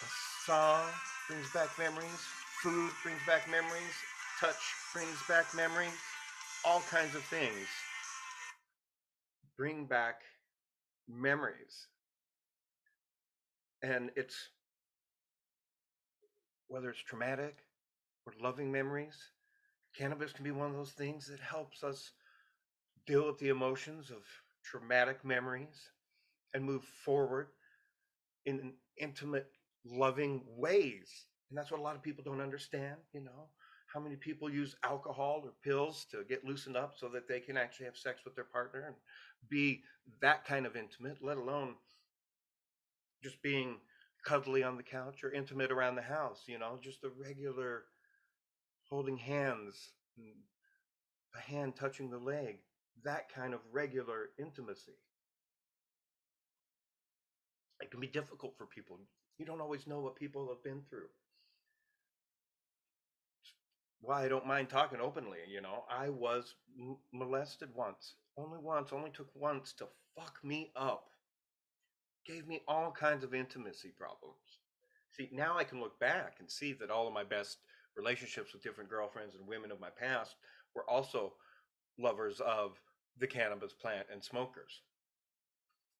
the 0.01 0.07
song 0.45 0.83
brings 1.29 1.47
back 1.53 1.69
memories, 1.79 2.19
food 2.61 2.91
brings 3.01 3.21
back 3.25 3.49
memories, 3.49 3.95
touch 4.41 4.61
brings 4.93 5.17
back 5.29 5.45
memories, 5.55 5.95
all 6.65 6.81
kinds 6.91 7.15
of 7.15 7.23
things 7.23 7.67
bring 9.57 9.85
back 9.85 10.15
memories. 11.07 11.87
And 13.81 14.11
it's 14.17 14.49
whether 16.67 16.89
it's 16.89 16.99
traumatic 17.01 17.57
or 18.25 18.33
loving 18.41 18.71
memories, 18.71 19.31
cannabis 19.97 20.31
can 20.31 20.43
be 20.43 20.51
one 20.51 20.69
of 20.69 20.75
those 20.75 20.91
things 20.91 21.27
that 21.27 21.39
helps 21.39 21.83
us 21.83 22.13
deal 23.05 23.27
with 23.27 23.39
the 23.39 23.49
emotions 23.49 24.09
of 24.11 24.23
traumatic 24.63 25.23
memories 25.25 25.91
and 26.53 26.63
move 26.63 26.83
forward 26.83 27.47
in 28.45 28.73
intimate, 28.97 29.51
loving 29.85 30.41
ways. 30.57 31.25
And 31.49 31.57
that's 31.57 31.71
what 31.71 31.79
a 31.79 31.83
lot 31.83 31.95
of 31.95 32.03
people 32.03 32.23
don't 32.23 32.41
understand, 32.41 32.97
you 33.13 33.21
know. 33.21 33.49
How 33.93 33.99
many 33.99 34.15
people 34.15 34.49
use 34.49 34.75
alcohol 34.83 35.41
or 35.43 35.51
pills 35.63 36.05
to 36.11 36.23
get 36.27 36.43
loosened 36.43 36.75
up 36.75 36.95
so 36.97 37.09
that 37.09 37.27
they 37.27 37.39
can 37.39 37.57
actually 37.57 37.85
have 37.85 37.97
sex 37.97 38.21
with 38.25 38.35
their 38.35 38.43
partner 38.45 38.85
and 38.87 38.95
be 39.49 39.83
that 40.21 40.45
kind 40.45 40.65
of 40.65 40.75
intimate, 40.75 41.17
let 41.21 41.37
alone 41.37 41.75
just 43.23 43.41
being 43.43 43.77
cuddly 44.23 44.63
on 44.63 44.77
the 44.77 44.83
couch 44.83 45.23
or 45.23 45.31
intimate 45.31 45.71
around 45.71 45.95
the 45.95 46.01
house, 46.01 46.43
you 46.47 46.57
know, 46.59 46.79
just 46.81 47.03
a 47.03 47.09
regular 47.09 47.83
holding 48.89 49.17
hands, 49.17 49.93
mm, 50.19 50.33
a 51.35 51.39
hand 51.39 51.75
touching 51.75 52.09
the 52.09 52.17
leg, 52.17 52.59
that 53.03 53.33
kind 53.33 53.53
of 53.53 53.59
regular 53.71 54.29
intimacy. 54.39 54.93
It 57.81 57.91
can 57.91 57.99
be 57.99 58.07
difficult 58.07 58.55
for 58.57 58.65
people. 58.65 58.99
You 59.37 59.45
don't 59.45 59.61
always 59.61 59.87
know 59.87 59.99
what 59.99 60.15
people 60.15 60.47
have 60.49 60.63
been 60.63 60.83
through. 60.89 61.09
Why 64.01 64.25
I 64.25 64.27
don't 64.27 64.45
mind 64.45 64.69
talking 64.69 64.99
openly, 64.99 65.39
you 65.47 65.61
know. 65.61 65.85
I 65.89 66.09
was 66.09 66.55
molested 67.13 67.73
once, 67.73 68.15
only 68.37 68.59
once, 68.59 68.91
only 68.91 69.11
took 69.11 69.29
once 69.33 69.73
to 69.73 69.87
fuck 70.15 70.39
me 70.43 70.71
up. 70.75 71.09
Gave 72.25 72.47
me 72.47 72.61
all 72.67 72.91
kinds 72.91 73.23
of 73.23 73.33
intimacy 73.33 73.91
problems. 73.97 74.59
See, 75.11 75.29
now 75.31 75.57
I 75.57 75.63
can 75.63 75.79
look 75.79 75.99
back 75.99 76.37
and 76.39 76.49
see 76.49 76.73
that 76.73 76.89
all 76.89 77.07
of 77.07 77.13
my 77.13 77.23
best 77.23 77.57
relationships 77.95 78.53
with 78.53 78.63
different 78.63 78.89
girlfriends 78.89 79.35
and 79.35 79.47
women 79.47 79.71
of 79.71 79.79
my 79.79 79.89
past 79.89 80.35
were 80.73 80.89
also 80.89 81.33
lovers 81.99 82.39
of 82.39 82.79
the 83.19 83.27
cannabis 83.27 83.73
plant 83.73 84.07
and 84.11 84.23
smokers 84.23 84.81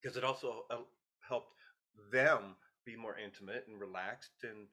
because 0.02 0.18
it 0.18 0.24
also 0.24 0.66
helped 1.22 1.54
them 2.12 2.56
be 2.86 2.96
more 2.96 3.16
intimate 3.18 3.66
and 3.70 3.80
relaxed 3.80 4.44
and 4.44 4.68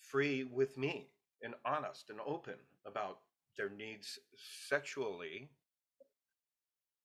free 0.00 0.44
with 0.44 0.78
me 0.78 1.08
and 1.42 1.54
honest 1.64 2.10
and 2.10 2.20
open 2.26 2.54
about 2.86 3.18
their 3.56 3.68
needs 3.68 4.18
sexually 4.68 5.50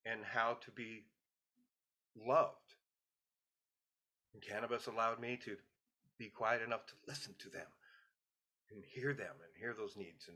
and 0.05 0.22
how 0.24 0.57
to 0.62 0.72
be 0.72 1.03
loved. 2.15 2.64
And 4.36 4.44
cannabis 4.44 4.88
allowed 4.88 5.22
me 5.22 5.39
to 5.46 5.56
be 6.20 6.27
quiet 6.27 6.62
enough 6.62 6.86
to 6.88 6.94
listen 7.08 7.34
to 7.39 7.50
them 7.50 7.68
and 8.70 8.84
hear 8.86 9.13
them 9.13 9.32
and 9.42 9.54
hear 9.58 9.74
those 9.74 9.96
needs 9.96 10.27
and 10.27 10.36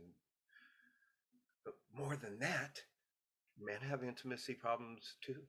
but 1.66 1.74
more 1.94 2.16
than 2.16 2.40
that 2.40 2.82
men 3.60 3.82
have 3.82 4.02
intimacy 4.02 4.54
problems 4.54 5.16
too. 5.22 5.42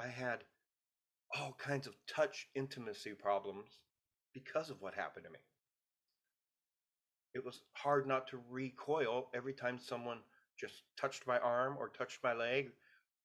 I 0.00 0.08
had 0.08 0.42
all 1.38 1.56
kinds 1.56 1.86
of 1.86 1.94
touch 2.08 2.48
intimacy 2.56 3.12
problems 3.12 3.78
because 4.34 4.68
of 4.68 4.82
what 4.82 4.94
happened 4.94 5.26
to 5.26 5.30
me. 5.30 5.38
It 7.32 7.44
was 7.44 7.60
hard 7.74 8.08
not 8.08 8.26
to 8.28 8.42
recoil 8.50 9.28
every 9.32 9.52
time 9.52 9.78
someone 9.78 10.18
just 10.58 10.82
touched 10.96 11.28
my 11.28 11.38
arm 11.38 11.76
or 11.78 11.90
touched 11.90 12.24
my 12.24 12.32
leg 12.32 12.72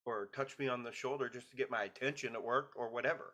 or 0.05 0.27
touched 0.27 0.59
me 0.59 0.67
on 0.67 0.83
the 0.83 0.91
shoulder 0.91 1.27
just 1.27 1.49
to 1.49 1.57
get 1.57 1.71
my 1.71 1.85
attention 1.85 2.35
at 2.35 2.43
work 2.43 2.73
or 2.75 2.87
whatever. 2.89 3.33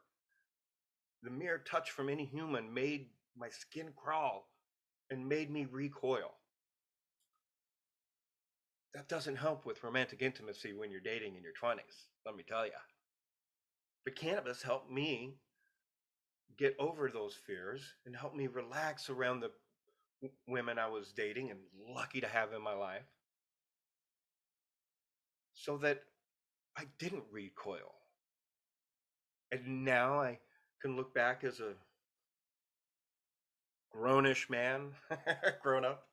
The 1.24 1.30
mere 1.30 1.58
touch 1.58 1.92
from 1.92 2.10
any 2.10 2.26
human 2.26 2.74
made 2.74 3.08
my 3.36 3.50
skin 3.50 3.94
crawl 3.96 4.50
and 5.10 5.28
made 5.28 5.50
me 5.50 5.66
recoil 5.66 6.32
that 8.98 9.08
doesn't 9.08 9.36
help 9.36 9.64
with 9.64 9.84
romantic 9.84 10.24
intimacy 10.24 10.74
when 10.74 10.90
you're 10.90 11.00
dating 11.00 11.36
in 11.36 11.44
your 11.44 11.54
20s, 11.62 12.08
let 12.26 12.36
me 12.36 12.44
tell 12.48 12.66
you. 12.66 12.72
But 14.04 14.16
cannabis 14.16 14.64
helped 14.64 14.92
me 14.92 15.36
get 16.58 16.76
over 16.80 17.08
those 17.10 17.36
fears 17.46 17.84
and 18.08 18.16
help 18.16 18.36
me 18.36 18.48
relax 18.48 19.12
around 19.12 19.42
the 19.42 19.52
women 20.48 20.80
I 20.80 20.88
was 20.88 21.14
dating 21.16 21.52
and 21.52 21.60
lucky 21.94 22.22
to 22.22 22.28
have 22.28 22.54
in 22.54 22.64
my 22.64 22.74
life 22.74 23.06
so 25.54 25.78
that 25.78 26.00
I 26.76 26.86
didn't 26.98 27.26
recoil. 27.32 27.94
And 29.52 29.86
now 29.86 30.20
I 30.20 30.40
can 30.82 30.96
look 30.96 31.14
back 31.14 31.44
as 31.44 31.60
a 31.60 31.74
grownish 33.96 34.50
man, 34.50 34.92
grown 35.62 35.86
up, 35.86 36.08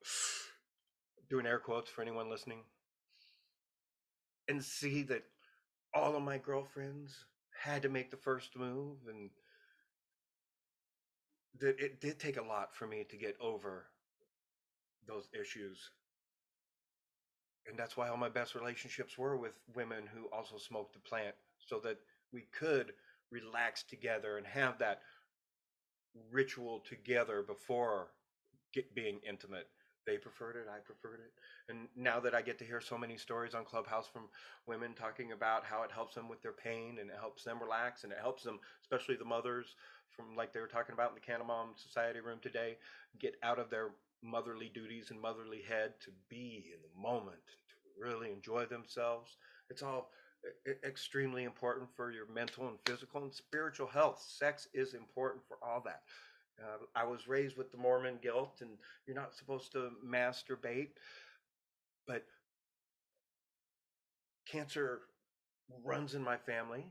doing 1.28 1.46
air 1.46 1.58
quotes 1.58 1.90
for 1.90 2.02
anyone 2.02 2.30
listening, 2.30 2.60
and 4.48 4.62
see 4.62 5.02
that 5.02 5.24
all 5.94 6.16
of 6.16 6.22
my 6.22 6.38
girlfriends 6.38 7.24
had 7.62 7.82
to 7.82 7.88
make 7.88 8.10
the 8.10 8.16
first 8.16 8.56
move 8.56 8.96
and 9.08 9.30
that 11.60 11.78
it 11.78 12.00
did 12.00 12.18
take 12.18 12.36
a 12.36 12.42
lot 12.42 12.74
for 12.74 12.86
me 12.86 13.04
to 13.08 13.16
get 13.16 13.36
over 13.40 13.86
those 15.06 15.28
issues. 15.38 15.78
And 17.66 17.78
that's 17.78 17.96
why 17.96 18.08
all 18.08 18.16
my 18.16 18.28
best 18.28 18.54
relationships 18.54 19.16
were 19.16 19.36
with 19.36 19.52
women 19.74 20.04
who 20.12 20.26
also 20.36 20.58
smoked 20.58 20.94
the 20.94 20.98
plant 20.98 21.34
so 21.58 21.78
that 21.80 21.98
we 22.32 22.42
could 22.58 22.92
relax 23.30 23.82
together 23.82 24.38
and 24.38 24.46
have 24.46 24.78
that 24.78 25.00
ritual 26.30 26.82
together 26.88 27.42
before 27.42 28.08
get, 28.72 28.94
being 28.94 29.20
intimate. 29.28 29.68
They 30.06 30.18
preferred 30.18 30.56
it 30.56 30.66
i 30.68 30.78
preferred 30.84 31.20
it. 31.20 31.32
And 31.68 31.88
now 31.96 32.20
that 32.20 32.34
i 32.34 32.42
get 32.42 32.58
to 32.58 32.64
hear 32.64 32.80
so 32.80 32.98
many 32.98 33.16
stories 33.16 33.54
on 33.54 33.64
clubhouse 33.64 34.06
from 34.06 34.28
women 34.66 34.92
talking 34.94 35.32
about 35.32 35.64
how 35.64 35.82
it 35.82 35.90
helps 35.90 36.14
them 36.14 36.28
with 36.28 36.42
their 36.42 36.52
pain 36.52 36.98
and 37.00 37.08
it 37.10 37.16
helps 37.18 37.42
them 37.42 37.58
relax 37.60 38.04
and 38.04 38.12
it 38.12 38.18
helps 38.20 38.42
them 38.42 38.60
especially 38.82 39.16
the 39.16 39.24
mothers 39.24 39.74
from 40.10 40.36
like 40.36 40.52
they 40.52 40.60
were 40.60 40.66
talking 40.66 40.92
about 40.92 41.08
in 41.08 41.14
the 41.14 41.20
Canna 41.20 41.44
Mom 41.44 41.70
Society 41.76 42.20
room 42.20 42.38
today 42.42 42.76
get 43.18 43.34
out 43.42 43.58
of 43.58 43.70
their 43.70 43.90
motherly 44.22 44.70
duties 44.74 45.10
and 45.10 45.20
motherly 45.20 45.62
head 45.68 45.92
to 46.00 46.10
be 46.28 46.72
in 46.72 46.80
the 46.82 47.00
moment 47.00 47.36
to 47.68 47.74
really 48.02 48.32
enjoy 48.32 48.64
themselves. 48.64 49.36
It's 49.70 49.82
all 49.82 50.10
extremely 50.84 51.44
important 51.44 51.88
for 51.96 52.10
your 52.10 52.26
mental 52.32 52.68
and 52.68 52.78
physical 52.84 53.22
and 53.22 53.32
spiritual 53.32 53.86
health 53.86 54.24
sex 54.26 54.68
is 54.74 54.94
important 54.94 55.42
for 55.48 55.58
all 55.62 55.80
that 55.84 56.02
uh, 56.62 56.78
I 56.94 57.04
was 57.04 57.28
raised 57.28 57.56
with 57.56 57.70
the 57.70 57.78
Mormon 57.78 58.18
guilt, 58.22 58.58
and 58.60 58.70
you're 59.06 59.16
not 59.16 59.34
supposed 59.34 59.72
to 59.72 59.90
masturbate. 60.04 60.90
but 62.06 62.24
cancer 64.46 65.00
runs 65.82 66.14
in 66.14 66.22
my 66.22 66.36
family, 66.36 66.86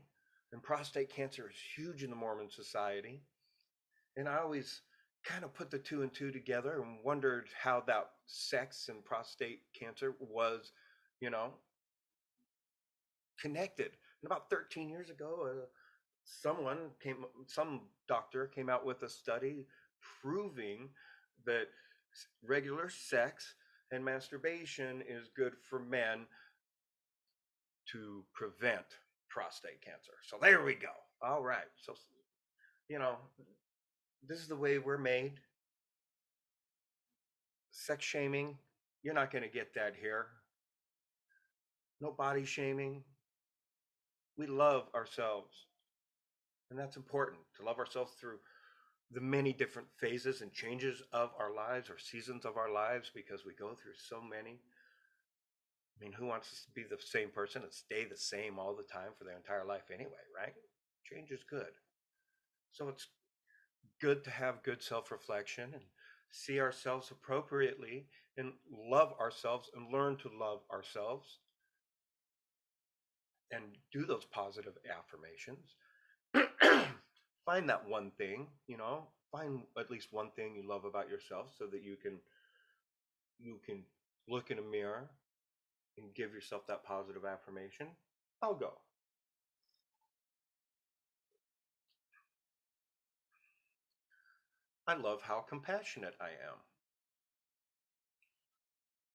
and 0.52 0.62
prostate 0.62 1.08
cancer 1.08 1.48
is 1.48 1.56
huge 1.76 2.02
in 2.02 2.10
the 2.10 2.16
Mormon 2.16 2.50
society. 2.50 3.22
And 4.16 4.28
I 4.28 4.38
always 4.38 4.82
kind 5.24 5.44
of 5.44 5.54
put 5.54 5.70
the 5.70 5.78
two 5.78 6.02
and 6.02 6.12
two 6.12 6.30
together 6.30 6.82
and 6.82 6.98
wondered 7.04 7.48
how 7.58 7.80
that 7.86 8.10
sex 8.26 8.88
and 8.88 9.04
prostate 9.04 9.62
cancer 9.78 10.14
was, 10.20 10.72
you 11.20 11.30
know, 11.30 11.54
connected. 13.44 13.90
And 14.22 14.26
about 14.26 14.48
13 14.48 14.88
years 14.88 15.10
ago, 15.10 15.46
uh, 15.50 15.66
someone 16.24 16.78
came, 17.02 17.26
some 17.46 17.82
doctor 18.08 18.46
came 18.46 18.70
out 18.70 18.86
with 18.86 19.02
a 19.02 19.08
study 19.08 19.66
proving 20.22 20.88
that 21.44 21.66
regular 22.42 22.88
sex 22.88 23.54
and 23.92 24.02
masturbation 24.02 25.02
is 25.06 25.28
good 25.36 25.52
for 25.68 25.78
men 25.78 26.20
to 27.92 28.24
prevent 28.32 28.86
prostate 29.28 29.82
cancer. 29.82 30.14
So 30.26 30.38
there 30.40 30.64
we 30.64 30.74
go. 30.74 30.94
All 31.22 31.42
right. 31.42 31.70
So, 31.76 31.92
you 32.88 32.98
know, 32.98 33.16
this 34.26 34.38
is 34.38 34.48
the 34.48 34.56
way 34.56 34.78
we're 34.78 34.96
made. 34.96 35.34
Sex 37.72 38.04
shaming, 38.06 38.56
you're 39.02 39.12
not 39.12 39.30
going 39.30 39.44
to 39.44 39.50
get 39.50 39.74
that 39.74 39.94
here. 40.00 40.28
No 42.00 42.10
body 42.10 42.46
shaming. 42.46 43.02
We 44.36 44.46
love 44.46 44.88
ourselves. 44.94 45.66
And 46.70 46.78
that's 46.78 46.96
important 46.96 47.38
to 47.56 47.64
love 47.64 47.78
ourselves 47.78 48.12
through 48.20 48.38
the 49.10 49.20
many 49.20 49.52
different 49.52 49.88
phases 49.98 50.40
and 50.40 50.52
changes 50.52 51.02
of 51.12 51.30
our 51.38 51.54
lives 51.54 51.90
or 51.90 51.98
seasons 51.98 52.44
of 52.44 52.56
our 52.56 52.72
lives 52.72 53.10
because 53.14 53.44
we 53.44 53.52
go 53.54 53.74
through 53.74 53.92
so 54.08 54.20
many. 54.20 54.58
I 55.96 56.04
mean, 56.04 56.12
who 56.12 56.26
wants 56.26 56.64
to 56.64 56.70
be 56.72 56.82
the 56.82 56.98
same 57.00 57.30
person 57.30 57.62
and 57.62 57.72
stay 57.72 58.04
the 58.04 58.16
same 58.16 58.58
all 58.58 58.74
the 58.74 58.82
time 58.82 59.10
for 59.16 59.24
their 59.24 59.36
entire 59.36 59.64
life 59.64 59.90
anyway, 59.92 60.24
right? 60.36 60.54
Change 61.04 61.30
is 61.30 61.44
good. 61.48 61.70
So 62.72 62.88
it's 62.88 63.08
good 64.00 64.24
to 64.24 64.30
have 64.30 64.62
good 64.62 64.82
self 64.82 65.10
reflection 65.10 65.70
and 65.74 65.82
see 66.30 66.60
ourselves 66.60 67.10
appropriately 67.10 68.06
and 68.36 68.52
love 68.70 69.14
ourselves 69.20 69.70
and 69.76 69.92
learn 69.92 70.16
to 70.16 70.30
love 70.38 70.60
ourselves 70.72 71.38
and 73.54 73.64
do 73.92 74.04
those 74.04 74.24
positive 74.24 74.74
affirmations. 74.90 75.74
find 77.46 77.68
that 77.68 77.88
one 77.88 78.10
thing, 78.18 78.46
you 78.66 78.76
know, 78.76 79.04
find 79.30 79.62
at 79.78 79.90
least 79.90 80.08
one 80.12 80.30
thing 80.36 80.54
you 80.54 80.66
love 80.68 80.84
about 80.84 81.08
yourself 81.08 81.46
so 81.58 81.66
that 81.66 81.82
you 81.82 81.96
can 81.96 82.18
you 83.38 83.58
can 83.66 83.82
look 84.28 84.50
in 84.50 84.58
a 84.58 84.62
mirror 84.62 85.10
and 85.98 86.14
give 86.14 86.32
yourself 86.32 86.66
that 86.66 86.84
positive 86.84 87.24
affirmation. 87.24 87.88
I'll 88.42 88.54
go. 88.54 88.72
I 94.86 94.94
love 94.94 95.22
how 95.22 95.40
compassionate 95.40 96.14
I 96.20 96.28
am. 96.28 96.58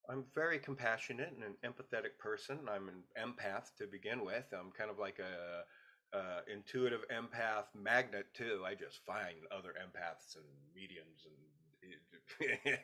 I'm 0.10 0.26
very 0.34 0.60
compassionate 0.60 1.34
and 1.34 1.44
an 1.44 1.56
empathetic 1.64 2.18
person. 2.20 2.60
I'm 2.70 2.90
an 2.90 3.04
empath 3.18 3.76
to 3.78 3.86
begin 3.88 4.26
with. 4.26 4.46
I'm 4.54 4.72
kind 4.72 4.90
of 4.90 4.98
like 4.98 5.20
a, 5.20 6.18
a 6.18 6.52
intuitive 6.52 7.02
empath 7.10 7.66
magnet 7.76 8.26
too. 8.34 8.64
I 8.66 8.74
just 8.74 9.06
find 9.06 9.38
other 9.52 9.70
empaths 9.70 10.36
and 10.36 10.46
mediums 10.74 11.26
and 11.26 11.36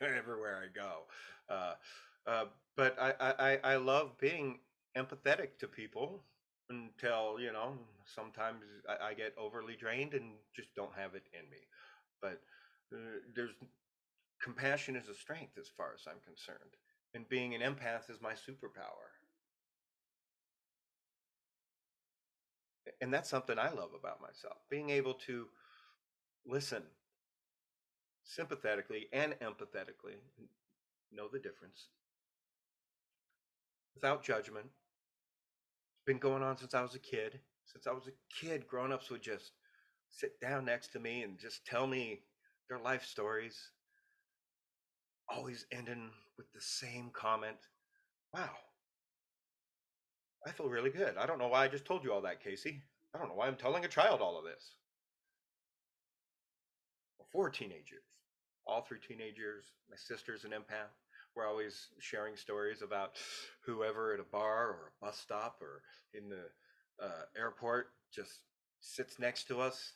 everywhere 0.00 0.62
I 0.62 0.68
go. 0.74 1.02
Uh, 1.48 1.74
uh, 2.26 2.44
but 2.76 2.96
I, 3.00 3.14
I, 3.20 3.72
I 3.72 3.76
love 3.76 4.18
being 4.18 4.60
empathetic 4.96 5.58
to 5.60 5.66
people 5.68 6.22
until 6.68 7.38
you 7.40 7.52
know 7.52 7.74
sometimes 8.04 8.62
I, 8.88 9.08
I 9.08 9.14
get 9.14 9.34
overly 9.38 9.76
drained 9.76 10.14
and 10.14 10.32
just 10.54 10.74
don't 10.74 10.94
have 10.96 11.14
it 11.14 11.24
in 11.32 11.48
me. 11.50 11.58
But 12.20 12.40
uh, 12.92 13.20
there's 13.34 13.50
compassion 14.42 14.96
is 14.96 15.08
a 15.08 15.14
strength 15.14 15.58
as 15.58 15.68
far 15.76 15.92
as 15.94 16.02
I'm 16.06 16.20
concerned, 16.24 16.76
and 17.14 17.28
being 17.28 17.54
an 17.54 17.60
empath 17.60 18.10
is 18.10 18.20
my 18.20 18.32
superpower. 18.32 19.10
And 23.00 23.12
that's 23.12 23.28
something 23.28 23.58
I 23.58 23.70
love 23.70 23.90
about 23.98 24.22
myself 24.22 24.56
being 24.70 24.90
able 24.90 25.14
to 25.14 25.46
listen 26.46 26.82
sympathetically 28.22 29.06
and 29.12 29.32
empathetically, 29.34 30.16
know 31.12 31.28
the 31.32 31.38
difference 31.38 31.88
without 33.94 34.22
judgment. 34.22 34.66
It's 34.66 36.04
been 36.06 36.18
going 36.18 36.42
on 36.42 36.56
since 36.56 36.74
I 36.74 36.82
was 36.82 36.94
a 36.94 37.00
kid. 37.00 37.40
Since 37.64 37.86
I 37.86 37.92
was 37.92 38.06
a 38.06 38.12
kid, 38.34 38.66
grown 38.66 38.92
ups 38.92 39.10
would 39.10 39.22
just 39.22 39.52
sit 40.10 40.40
down 40.40 40.64
next 40.64 40.92
to 40.92 41.00
me 41.00 41.22
and 41.22 41.38
just 41.38 41.66
tell 41.66 41.86
me 41.86 42.20
their 42.68 42.78
life 42.78 43.04
stories, 43.04 43.70
always 45.28 45.66
ending 45.72 46.10
with 46.36 46.52
the 46.52 46.60
same 46.60 47.10
comment 47.12 47.56
Wow, 48.36 48.50
I 50.46 50.50
feel 50.52 50.68
really 50.68 50.90
good. 50.90 51.16
I 51.16 51.24
don't 51.24 51.38
know 51.38 51.48
why 51.48 51.64
I 51.64 51.68
just 51.68 51.86
told 51.86 52.04
you 52.04 52.12
all 52.12 52.20
that, 52.22 52.42
Casey. 52.44 52.82
I 53.14 53.18
don't 53.18 53.28
know 53.28 53.34
why 53.34 53.46
I'm 53.46 53.56
telling 53.56 53.84
a 53.84 53.88
child 53.88 54.20
all 54.20 54.38
of 54.38 54.44
this. 54.44 54.74
Four 57.32 57.48
teenagers, 57.48 58.04
all 58.66 58.82
three 58.82 58.98
teenagers. 58.98 59.72
My 59.90 59.96
sister's 59.96 60.44
an 60.44 60.50
empath. 60.50 60.92
We're 61.34 61.46
always 61.46 61.88
sharing 61.98 62.36
stories 62.36 62.82
about 62.82 63.12
whoever 63.64 64.12
at 64.12 64.20
a 64.20 64.24
bar 64.24 64.68
or 64.68 64.92
a 64.92 65.04
bus 65.04 65.18
stop 65.18 65.58
or 65.62 65.82
in 66.12 66.28
the 66.28 66.44
uh, 67.02 67.24
airport 67.38 67.88
just 68.14 68.40
sits 68.80 69.18
next 69.18 69.48
to 69.48 69.60
us 69.60 69.94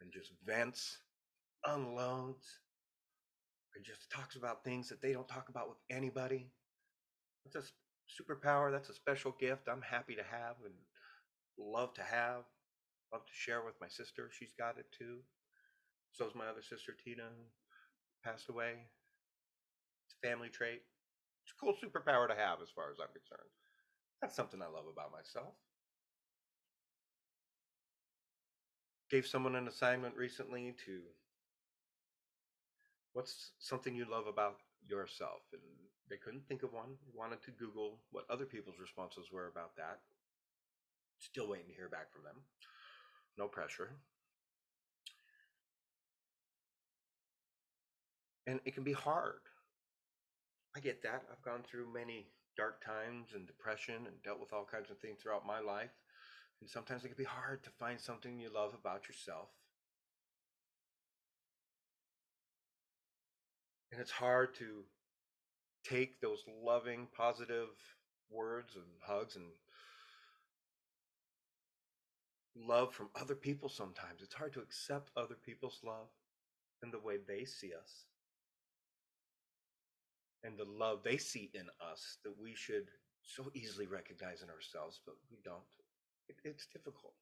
and 0.00 0.12
just 0.12 0.32
vents 0.44 0.98
unloads 1.64 2.46
and 3.76 3.84
just 3.84 4.10
talks 4.10 4.36
about 4.36 4.64
things 4.64 4.88
that 4.88 5.02
they 5.02 5.12
don't 5.12 5.28
talk 5.28 5.48
about 5.48 5.68
with 5.68 5.78
anybody. 5.90 6.50
That's 7.44 7.68
a 7.68 8.22
superpower. 8.22 8.72
That's 8.72 8.88
a 8.88 8.94
special 8.94 9.36
gift 9.38 9.68
I'm 9.70 9.82
happy 9.82 10.14
to 10.14 10.22
have 10.22 10.56
and 10.64 10.74
love 11.58 11.94
to 11.94 12.02
have. 12.02 12.44
Love 13.12 13.26
to 13.26 13.32
share 13.32 13.62
with 13.64 13.74
my 13.80 13.88
sister. 13.88 14.30
She's 14.32 14.54
got 14.58 14.78
it 14.78 14.86
too. 14.96 15.18
So 16.12 16.26
is 16.26 16.34
my 16.34 16.46
other 16.46 16.62
sister, 16.62 16.92
Tina, 17.04 17.22
who 17.22 17.44
passed 18.24 18.48
away. 18.48 18.88
It's 20.06 20.16
a 20.22 20.26
family 20.26 20.48
trait. 20.48 20.82
It's 21.44 21.52
a 21.52 21.60
cool 21.60 21.74
superpower 21.74 22.26
to 22.28 22.34
have 22.34 22.62
as 22.62 22.70
far 22.74 22.90
as 22.90 22.98
I'm 23.00 23.12
concerned. 23.12 23.50
That's 24.20 24.34
something 24.34 24.62
I 24.62 24.66
love 24.66 24.86
about 24.90 25.12
myself. 25.12 25.54
Gave 29.10 29.26
someone 29.26 29.54
an 29.54 29.68
assignment 29.68 30.16
recently 30.16 30.74
to 30.86 31.02
what's 33.16 33.52
something 33.58 33.96
you 33.96 34.04
love 34.04 34.26
about 34.26 34.58
yourself? 34.86 35.40
And 35.54 35.62
they 36.10 36.18
couldn't 36.18 36.46
think 36.46 36.62
of 36.62 36.74
one. 36.74 37.00
Wanted 37.14 37.42
to 37.44 37.50
Google 37.50 37.96
what 38.12 38.26
other 38.28 38.44
people's 38.44 38.78
responses 38.78 39.32
were 39.32 39.48
about 39.48 39.74
that. 39.76 40.00
Still 41.18 41.48
waiting 41.48 41.68
to 41.68 41.74
hear 41.74 41.88
back 41.88 42.12
from 42.12 42.24
them. 42.24 42.36
No 43.38 43.48
pressure. 43.48 43.92
And 48.46 48.60
it 48.66 48.74
can 48.74 48.84
be 48.84 48.92
hard. 48.92 49.48
I 50.76 50.80
get 50.80 51.02
that. 51.02 51.22
I've 51.32 51.42
gone 51.42 51.62
through 51.64 51.90
many 51.90 52.26
dark 52.54 52.84
times 52.84 53.28
and 53.34 53.46
depression 53.46 54.06
and 54.06 54.22
dealt 54.22 54.40
with 54.40 54.52
all 54.52 54.68
kinds 54.70 54.90
of 54.90 54.98
things 54.98 55.20
throughout 55.22 55.46
my 55.46 55.58
life. 55.58 55.96
And 56.60 56.68
sometimes 56.68 57.02
it 57.02 57.08
can 57.08 57.16
be 57.16 57.24
hard 57.24 57.64
to 57.64 57.70
find 57.70 57.98
something 57.98 58.38
you 58.38 58.50
love 58.54 58.74
about 58.78 59.08
yourself 59.08 59.48
And 63.96 64.02
it's 64.02 64.10
hard 64.10 64.54
to 64.56 64.84
take 65.82 66.20
those 66.20 66.44
loving, 66.62 67.08
positive 67.16 67.70
words 68.30 68.74
and 68.74 68.84
hugs 69.00 69.36
and 69.36 69.46
love 72.54 72.92
from 72.92 73.08
other 73.18 73.34
people 73.34 73.70
sometimes. 73.70 74.20
It's 74.20 74.34
hard 74.34 74.52
to 74.52 74.60
accept 74.60 75.12
other 75.16 75.36
people's 75.46 75.80
love 75.82 76.08
and 76.82 76.92
the 76.92 76.98
way 76.98 77.16
they 77.26 77.46
see 77.46 77.72
us 77.72 78.04
and 80.44 80.58
the 80.58 80.66
love 80.78 81.00
they 81.02 81.16
see 81.16 81.50
in 81.54 81.64
us 81.90 82.18
that 82.22 82.34
we 82.38 82.54
should 82.54 82.88
so 83.22 83.50
easily 83.54 83.86
recognize 83.86 84.42
in 84.42 84.50
ourselves, 84.50 85.00
but 85.06 85.14
we 85.30 85.38
don't. 85.42 85.56
It, 86.28 86.36
it's 86.44 86.66
difficult. 86.66 87.14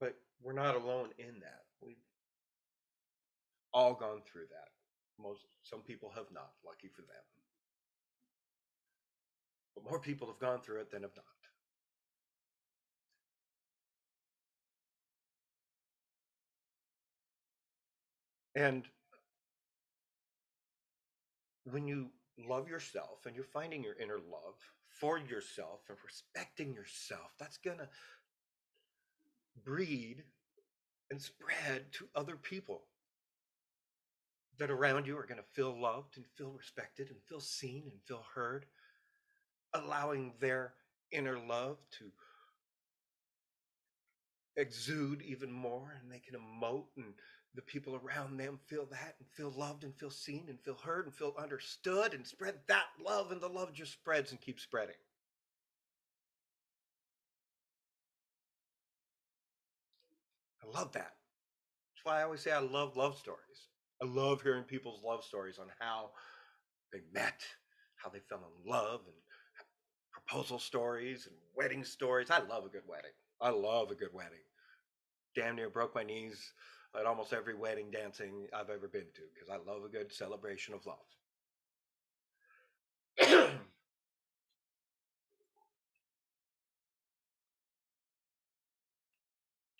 But 0.00 0.16
we're 0.42 0.54
not 0.54 0.74
alone 0.74 1.10
in 1.18 1.38
that. 1.38 1.66
We've 1.80 1.94
all 3.72 3.94
gone 3.94 4.22
through 4.26 4.48
that. 4.50 4.79
Most 5.22 5.42
some 5.62 5.80
people 5.80 6.10
have 6.14 6.26
not. 6.32 6.52
Lucky 6.64 6.88
for 6.88 7.02
them. 7.02 7.24
But 9.74 9.84
more 9.84 10.00
people 10.00 10.26
have 10.28 10.38
gone 10.38 10.60
through 10.60 10.80
it 10.80 10.90
than 10.90 11.02
have 11.02 11.16
not. 11.16 11.24
And 18.56 18.84
when 21.64 21.86
you 21.86 22.10
love 22.48 22.68
yourself 22.68 23.26
and 23.26 23.34
you're 23.34 23.44
finding 23.44 23.82
your 23.82 23.94
inner 24.00 24.18
love 24.18 24.56
for 24.88 25.18
yourself 25.18 25.80
and 25.88 25.96
respecting 26.04 26.74
yourself, 26.74 27.30
that's 27.38 27.58
going 27.58 27.78
to 27.78 27.88
breed 29.64 30.24
and 31.10 31.20
spread 31.20 31.92
to 31.92 32.08
other 32.14 32.36
people 32.36 32.82
that 34.60 34.70
around 34.70 35.06
you 35.06 35.16
are 35.18 35.26
going 35.26 35.40
to 35.40 35.54
feel 35.54 35.80
loved 35.80 36.18
and 36.18 36.26
feel 36.36 36.52
respected 36.52 37.08
and 37.08 37.18
feel 37.26 37.40
seen 37.40 37.84
and 37.90 38.00
feel 38.06 38.24
heard, 38.34 38.66
allowing 39.74 40.34
their 40.38 40.74
inner 41.10 41.38
love 41.38 41.78
to 41.98 42.12
exude 44.56 45.22
even 45.22 45.50
more 45.50 45.96
and 46.00 46.12
they 46.12 46.18
can 46.18 46.34
emote 46.38 46.84
and 46.96 47.14
the 47.54 47.62
people 47.62 47.98
around 48.04 48.36
them 48.36 48.58
feel 48.66 48.84
that 48.86 49.14
and 49.18 49.28
feel 49.30 49.52
loved 49.56 49.82
and 49.82 49.94
feel 49.96 50.10
seen 50.10 50.44
and 50.48 50.60
feel 50.60 50.74
heard 50.76 51.06
and 51.06 51.14
feel 51.14 51.34
understood 51.38 52.12
and 52.12 52.26
spread 52.26 52.54
that 52.68 52.86
love 53.04 53.32
and 53.32 53.40
the 53.40 53.48
love 53.48 53.72
just 53.72 53.92
spreads 53.92 54.30
and 54.30 54.40
keeps 54.40 54.62
spreading. 54.62 54.94
I 60.62 60.66
love 60.78 60.92
that. 60.92 61.14
That's 61.94 62.04
why 62.04 62.20
i 62.20 62.24
always 62.24 62.40
say 62.40 62.52
i 62.52 62.58
love 62.58 62.96
love 62.96 63.18
stories 63.18 63.69
i 64.02 64.06
love 64.06 64.42
hearing 64.42 64.64
people's 64.64 65.02
love 65.04 65.24
stories 65.24 65.58
on 65.58 65.66
how 65.78 66.10
they 66.92 67.00
met 67.12 67.42
how 67.96 68.08
they 68.08 68.20
fell 68.28 68.38
in 68.38 68.70
love 68.70 69.00
and 69.06 69.14
proposal 70.10 70.58
stories 70.58 71.26
and 71.26 71.36
wedding 71.56 71.84
stories. 71.84 72.30
I 72.30 72.40
love 72.40 72.64
a 72.64 72.68
good 72.68 72.86
wedding. 72.86 73.12
I 73.40 73.50
love 73.50 73.90
a 73.90 73.94
good 73.94 74.12
wedding. 74.12 74.38
Damn 75.34 75.56
near 75.56 75.70
broke 75.70 75.94
my 75.94 76.02
knees 76.02 76.52
at 76.98 77.06
almost 77.06 77.32
every 77.32 77.54
wedding 77.54 77.90
dancing 77.90 78.46
I've 78.52 78.70
ever 78.70 78.88
been 78.88 79.06
to 79.14 79.22
because 79.34 79.48
I 79.50 79.56
love 79.70 79.84
a 79.84 79.88
good 79.88 80.12
celebration 80.12 80.74
of 80.74 80.86
love. 80.86 80.96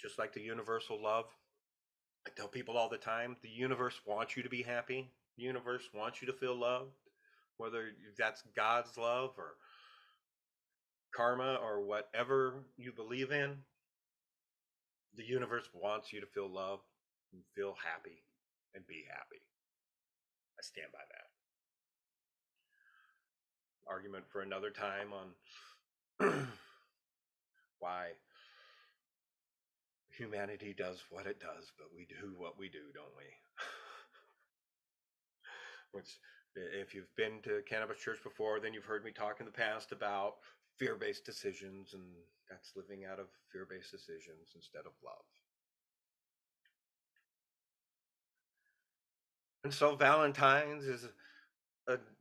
Just 0.01 0.19
like 0.19 0.33
the 0.33 0.41
universal 0.41 1.03
love, 1.03 1.27
I 2.31 2.38
tell 2.38 2.49
people 2.49 2.77
all 2.77 2.88
the 2.88 2.97
time 2.97 3.37
the 3.43 3.49
universe 3.49 4.01
wants 4.07 4.37
you 4.37 4.43
to 4.43 4.49
be 4.49 4.62
happy. 4.62 5.11
The 5.37 5.43
universe 5.43 5.88
wants 5.93 6.21
you 6.21 6.27
to 6.27 6.33
feel 6.33 6.55
loved, 6.55 6.93
whether 7.57 7.90
that's 8.16 8.43
God's 8.55 8.97
love 8.97 9.31
or 9.37 9.55
karma 11.14 11.59
or 11.61 11.85
whatever 11.85 12.55
you 12.77 12.93
believe 12.93 13.33
in. 13.33 13.57
The 15.16 15.25
universe 15.25 15.69
wants 15.75 16.12
you 16.12 16.21
to 16.21 16.27
feel 16.27 16.49
loved 16.49 16.85
and 17.33 17.43
feel 17.57 17.75
happy 17.85 18.23
and 18.75 18.87
be 18.87 19.05
happy. 19.11 19.43
I 20.59 20.62
stand 20.62 20.88
by 20.93 21.01
that. 21.09 21.27
Argument 23.93 24.25
for 24.31 24.43
another 24.43 24.71
time 24.71 25.09
on 26.21 26.47
why 27.81 28.11
humanity 30.21 30.75
does 30.77 31.03
what 31.09 31.27
it 31.27 31.41
does, 31.41 31.73
but 31.79 31.87
we 31.97 32.05
do 32.05 32.35
what 32.37 32.59
we 32.59 32.69
do, 32.69 32.93
don't 32.93 33.17
we? 33.17 33.25
Which, 35.93 36.19
if 36.55 36.95
you've 36.95 37.17
been 37.17 37.41
to 37.45 37.63
Cannabis 37.67 37.99
Church 37.99 38.23
before, 38.23 38.61
then 38.61 38.75
you've 38.75 38.85
heard 38.85 39.03
me 39.03 39.13
talk 39.13 39.41
in 39.41 39.47
the 39.47 39.53
past 39.53 39.93
about 39.93 40.35
fear 40.79 40.95
based 40.95 41.25
decisions, 41.25 41.95
and 41.95 42.03
that's 42.51 42.73
living 42.77 43.07
out 43.11 43.19
of 43.19 43.29
fear 43.51 43.67
based 43.69 43.91
decisions 43.91 44.51
instead 44.55 44.81
of 44.81 44.93
love. 45.03 45.25
And 49.65 49.73
so 49.73 49.97
Valentine's 49.97 50.85
is 50.85 51.09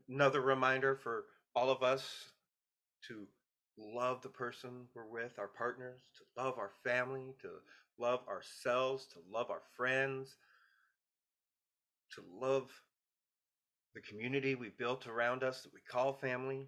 another 0.07 0.41
reminder 0.41 0.95
for 0.95 1.25
all 1.53 1.69
of 1.69 1.83
us 1.83 2.31
to 3.07 3.27
love 3.77 4.21
the 4.21 4.29
person 4.29 4.87
we're 4.95 5.05
with, 5.05 5.37
our 5.37 5.47
partners, 5.47 6.01
to 6.17 6.41
love 6.41 6.57
our 6.57 6.71
family, 6.83 7.35
to 7.41 7.49
love 7.99 8.21
ourselves, 8.27 9.05
to 9.07 9.19
love 9.31 9.49
our 9.49 9.61
friends, 9.75 10.37
to 12.15 12.23
love 12.39 12.69
the 13.95 14.01
community 14.01 14.55
we 14.55 14.69
built 14.69 15.07
around 15.07 15.43
us 15.43 15.61
that 15.61 15.73
we 15.73 15.81
call 15.89 16.13
family. 16.13 16.67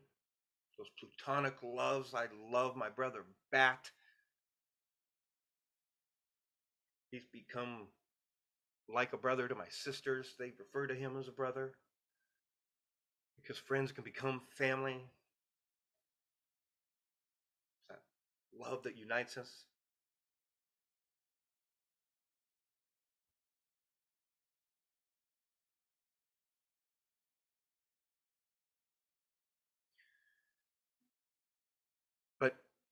Those 0.78 0.90
plutonic 1.00 1.56
loves. 1.64 2.14
I 2.14 2.26
love 2.52 2.76
my 2.76 2.90
brother 2.90 3.24
Bat. 3.52 3.92
He's 7.12 7.26
become 7.32 7.88
like 8.88 9.14
a 9.14 9.18
brother 9.18 9.48
to 9.48 9.56
my 9.56 9.68
sisters. 9.70 10.36
They 10.40 10.54
refer 10.58 10.88
to 10.88 10.96
him 10.96 11.18
as 11.20 11.28
a 11.28 11.32
brother 11.32 11.74
because 13.42 13.58
friends 13.58 13.92
can 13.92 14.04
become 14.04 14.42
family. 14.58 15.02
It's 17.76 17.88
that 17.90 18.02
love 18.58 18.84
that 18.84 18.98
unites 18.98 19.38
us. 19.38 19.66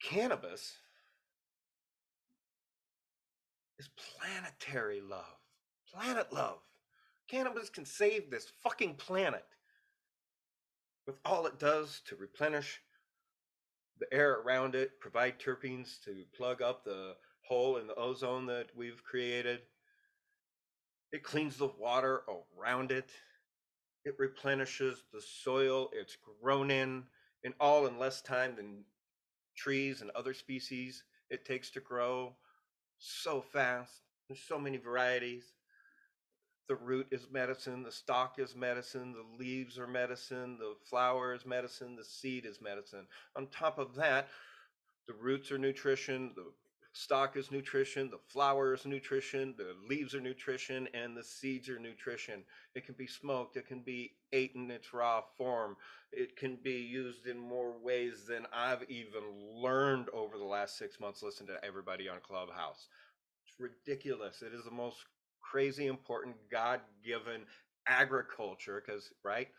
Cannabis 0.01 0.77
is 3.77 3.89
planetary 3.97 5.01
love 5.01 5.39
planet 5.91 6.31
love. 6.31 6.59
Cannabis 7.27 7.69
can 7.69 7.85
save 7.85 8.29
this 8.29 8.51
fucking 8.63 8.95
planet 8.95 9.45
with 11.05 11.17
all 11.25 11.45
it 11.45 11.59
does 11.59 12.01
to 12.07 12.15
replenish 12.15 12.81
the 13.99 14.11
air 14.13 14.39
around 14.45 14.75
it, 14.75 14.99
provide 14.99 15.39
terpenes 15.39 16.01
to 16.05 16.23
plug 16.35 16.61
up 16.61 16.83
the 16.83 17.15
hole 17.41 17.77
in 17.77 17.87
the 17.87 17.95
ozone 17.95 18.45
that 18.45 18.67
we've 18.75 19.03
created. 19.03 19.59
It 21.11 21.23
cleans 21.23 21.57
the 21.57 21.71
water 21.79 22.21
around 22.57 22.91
it. 22.91 23.09
It 24.05 24.15
replenishes 24.17 25.03
the 25.11 25.21
soil 25.21 25.89
it's 25.91 26.17
grown 26.41 26.71
in, 26.71 27.03
in 27.43 27.53
all 27.59 27.87
in 27.87 27.99
less 27.99 28.21
time 28.21 28.55
than 28.55 28.83
trees 29.59 30.01
and 30.01 30.09
other 30.11 30.33
species 30.33 31.03
it 31.29 31.45
takes 31.45 31.69
to 31.71 31.79
grow 31.79 32.33
so 32.97 33.41
fast. 33.41 33.91
There's 34.27 34.41
so 34.41 34.59
many 34.59 34.77
varieties 34.77 35.43
the 36.69 36.75
root 36.75 37.07
is 37.09 37.27
medicine, 37.31 37.81
the 37.81 37.91
stalk 37.91 38.35
is 38.37 38.55
medicine, 38.55 39.11
the 39.11 39.43
leaves 39.43 39.79
are 39.79 39.87
medicine, 39.87 40.55
the 40.59 40.75
flower 40.87 41.33
is 41.33 41.43
medicine, 41.43 41.95
the 41.95 42.05
seed 42.05 42.45
is 42.45 42.61
medicine. 42.61 43.07
On 43.35 43.47
top 43.47 43.79
of 43.79 43.95
that, 43.95 44.27
the 45.07 45.15
roots 45.15 45.51
are 45.51 45.57
nutrition, 45.57 46.31
the 46.35 46.45
stalk 46.93 47.37
is 47.37 47.51
nutrition, 47.51 48.09
the 48.09 48.19
flower 48.27 48.73
is 48.73 48.85
nutrition, 48.85 49.53
the 49.57 49.75
leaves 49.87 50.15
are 50.15 50.21
nutrition, 50.21 50.87
and 50.93 51.15
the 51.15 51.23
seeds 51.23 51.69
are 51.69 51.79
nutrition. 51.79 52.43
It 52.75 52.85
can 52.85 52.95
be 52.97 53.07
smoked, 53.07 53.57
it 53.57 53.67
can 53.67 53.81
be 53.81 54.13
eaten 54.33 54.65
in 54.65 54.71
its 54.71 54.93
raw 54.93 55.21
form, 55.37 55.77
it 56.11 56.35
can 56.35 56.57
be 56.63 56.73
used 56.77 57.27
in 57.27 57.37
more 57.37 57.73
ways 57.79 58.25
than 58.27 58.47
I've 58.53 58.83
even 58.89 59.21
learned 59.55 60.09
over 60.13 60.37
the 60.37 60.43
last 60.45 60.77
six 60.77 60.99
months 60.99 61.21
listening 61.23 61.49
to 61.49 61.63
everybody 61.65 62.09
on 62.09 62.17
Clubhouse. 62.21 62.87
It's 63.45 63.59
ridiculous. 63.59 64.41
It 64.41 64.53
is 64.53 64.65
the 64.65 64.71
most 64.71 64.97
crazy 65.41 65.87
important 65.87 66.35
God 66.51 66.81
given 67.05 67.43
agriculture 67.87 68.83
because, 68.85 69.11
right? 69.23 69.49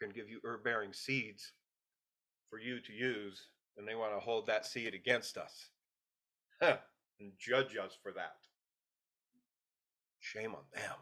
Can 0.00 0.10
give 0.10 0.28
you 0.28 0.40
herb 0.44 0.64
bearing 0.64 0.92
seeds 0.92 1.52
for 2.50 2.58
you 2.58 2.80
to 2.80 2.92
use, 2.92 3.48
and 3.78 3.86
they 3.88 3.94
want 3.94 4.14
to 4.14 4.20
hold 4.20 4.46
that 4.48 4.66
seed 4.66 4.94
against 4.94 5.38
us 5.38 5.70
and 6.62 7.32
judge 7.38 7.76
us 7.76 7.96
for 8.02 8.12
that. 8.12 8.36
Shame 10.20 10.54
on 10.54 10.62
them 10.72 10.96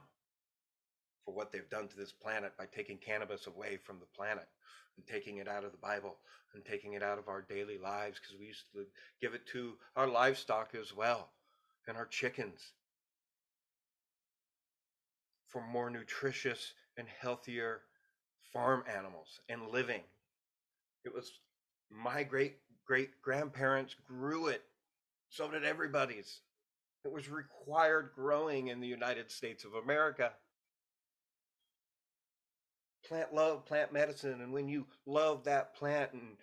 for 1.24 1.34
what 1.34 1.52
they've 1.52 1.68
done 1.68 1.88
to 1.88 1.96
this 1.96 2.12
planet 2.12 2.52
by 2.58 2.64
taking 2.66 2.96
cannabis 2.98 3.46
away 3.46 3.76
from 3.76 3.98
the 3.98 4.06
planet 4.16 4.48
and 4.96 5.06
taking 5.06 5.36
it 5.36 5.48
out 5.48 5.64
of 5.64 5.72
the 5.72 5.78
Bible 5.78 6.16
and 6.54 6.64
taking 6.64 6.94
it 6.94 7.02
out 7.02 7.18
of 7.18 7.28
our 7.28 7.42
daily 7.42 7.78
lives 7.78 8.18
because 8.18 8.38
we 8.38 8.46
used 8.46 8.64
to 8.72 8.86
give 9.20 9.34
it 9.34 9.46
to 9.46 9.74
our 9.96 10.08
livestock 10.08 10.74
as 10.80 10.96
well 10.96 11.30
and 11.86 11.96
our 11.96 12.06
chickens 12.06 12.72
for 15.48 15.60
more 15.60 15.90
nutritious 15.90 16.72
and 16.96 17.06
healthier 17.20 17.82
farm 18.52 18.82
animals 18.94 19.40
and 19.48 19.68
living. 19.68 20.02
It 21.04 21.14
was 21.14 21.30
my 21.90 22.22
great 22.22 22.56
great 22.86 23.20
grandparents 23.22 23.94
grew 24.08 24.48
it. 24.48 24.62
So 25.30 25.48
did 25.50 25.64
everybody's. 25.64 26.40
It 27.04 27.12
was 27.12 27.28
required 27.28 28.10
growing 28.14 28.68
in 28.68 28.80
the 28.80 28.88
United 28.88 29.30
States 29.30 29.64
of 29.64 29.74
America. 29.74 30.32
Plant 33.08 33.32
love, 33.32 33.64
plant 33.64 33.92
medicine. 33.92 34.40
And 34.42 34.52
when 34.52 34.68
you 34.68 34.86
love 35.06 35.44
that 35.44 35.74
plant 35.76 36.12
and 36.12 36.36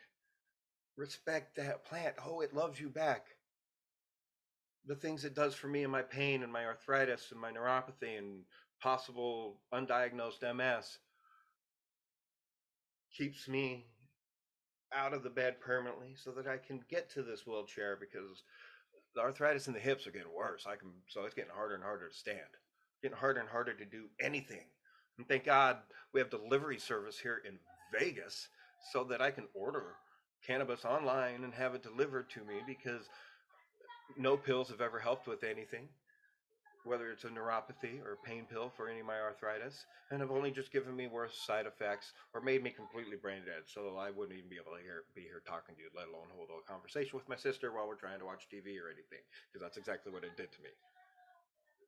respect 0.95 1.57
that 1.57 1.85
plant, 1.85 2.15
oh, 2.25 2.39
it 2.39 2.55
loves 2.55 2.79
you 2.79 2.89
back. 2.89 3.27
The 4.87 4.95
things 4.95 5.25
it 5.25 5.35
does 5.35 5.53
for 5.53 5.67
me 5.67 5.83
and 5.83 5.91
my 5.91 6.01
pain 6.01 6.41
and 6.41 6.51
my 6.51 6.65
arthritis 6.65 7.31
and 7.31 7.39
my 7.39 7.51
neuropathy 7.51 8.17
and 8.17 8.43
possible 8.81 9.59
undiagnosed 9.73 10.43
MS. 10.55 10.97
keeps 13.15 13.47
me 13.47 13.85
out 14.93 15.13
of 15.13 15.23
the 15.23 15.29
bed 15.29 15.59
permanently 15.59 16.15
so 16.15 16.31
that 16.31 16.47
I 16.47 16.57
can 16.57 16.79
get 16.89 17.09
to 17.11 17.23
this 17.23 17.45
wheelchair 17.45 17.97
because 17.99 18.43
the 19.17 19.23
arthritis 19.23 19.67
in 19.67 19.73
the 19.73 19.79
hips 19.79 20.05
are 20.05 20.11
getting 20.11 20.33
worse. 20.33 20.65
I 20.67 20.75
can 20.75 20.89
so 21.07 21.25
it's 21.25 21.33
getting 21.33 21.51
harder 21.51 21.73
and 21.73 21.83
harder 21.83 22.07
to 22.07 22.15
stand. 22.15 22.37
Getting 23.01 23.17
harder 23.17 23.39
and 23.39 23.49
harder 23.49 23.73
to 23.73 23.85
do 23.85 24.05
anything. 24.21 24.65
And 25.17 25.27
thank 25.27 25.43
God 25.43 25.77
we 26.13 26.19
have 26.19 26.29
delivery 26.29 26.77
service 26.77 27.17
here 27.19 27.41
in 27.47 27.57
Vegas 27.99 28.47
so 28.91 29.03
that 29.05 29.19
I 29.19 29.31
can 29.31 29.47
order 29.55 29.95
cannabis 30.45 30.85
online 30.85 31.43
and 31.43 31.53
have 31.53 31.73
it 31.73 31.81
delivered 31.81 32.29
to 32.29 32.41
me 32.41 32.61
because 32.67 33.09
no 34.17 34.37
pills 34.37 34.69
have 34.69 34.81
ever 34.81 34.99
helped 34.99 35.27
with 35.27 35.43
anything 35.43 35.89
whether 36.87 37.11
it's 37.11 37.25
a 37.25 37.27
neuropathy 37.29 38.01
or 38.03 38.13
a 38.13 38.27
pain 38.27 38.45
pill 38.49 38.71
for 38.75 38.89
any 38.89 39.01
of 39.01 39.05
my 39.05 39.19
arthritis, 39.19 39.85
and 40.11 40.21
have 40.21 40.31
only 40.31 40.51
just 40.51 40.71
given 40.71 40.95
me 40.95 41.07
worse 41.07 41.37
side 41.45 41.65
effects 41.67 42.13
or 42.33 42.41
made 42.41 42.63
me 42.63 42.71
completely 42.71 43.17
brain 43.17 43.43
dead. 43.45 43.63
So 43.67 43.97
I 43.97 44.09
wouldn't 44.11 44.37
even 44.37 44.49
be 44.49 44.57
able 44.57 44.75
to 44.77 44.83
hear, 44.83 45.03
be 45.15 45.21
here 45.23 45.43
talking 45.45 45.75
to 45.75 45.81
you, 45.81 45.89
let 45.95 46.07
alone 46.07 46.31
hold 46.35 46.49
a 46.49 46.65
conversation 46.71 47.17
with 47.17 47.29
my 47.29 47.35
sister 47.35 47.71
while 47.71 47.87
we're 47.87 47.95
trying 47.99 48.19
to 48.19 48.25
watch 48.25 48.47
TV 48.49 48.79
or 48.79 48.87
anything, 48.87 49.21
because 49.51 49.61
that's 49.61 49.77
exactly 49.77 50.11
what 50.11 50.23
it 50.23 50.35
did 50.37 50.51
to 50.53 50.61
me. 50.63 50.69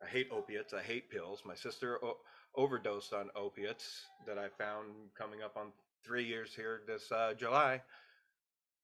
I 0.03 0.07
hate 0.07 0.27
opiates. 0.31 0.73
I 0.73 0.81
hate 0.81 1.09
pills. 1.09 1.43
My 1.45 1.55
sister 1.55 2.03
o- 2.03 2.19
overdosed 2.55 3.13
on 3.13 3.29
opiates 3.35 4.05
that 4.27 4.37
I 4.37 4.47
found 4.49 4.87
coming 5.17 5.41
up 5.41 5.57
on 5.57 5.71
three 6.05 6.23
years 6.23 6.55
here 6.55 6.81
this 6.87 7.11
uh, 7.11 7.33
July. 7.37 7.81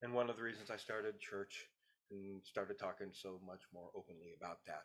And 0.01 0.13
one 0.13 0.29
of 0.29 0.37
the 0.37 0.43
reasons 0.43 0.69
I 0.69 0.77
started 0.77 1.19
church 1.19 1.67
and 2.11 2.41
started 2.43 2.77
talking 2.77 3.11
so 3.13 3.39
much 3.45 3.61
more 3.73 3.89
openly 3.95 4.33
about 4.37 4.59
that 4.67 4.83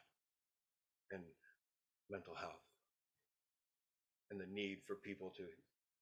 and 1.12 1.22
mental 2.10 2.34
health 2.34 2.64
and 4.30 4.40
the 4.40 4.46
need 4.46 4.78
for 4.86 4.94
people 4.96 5.32
to 5.36 5.44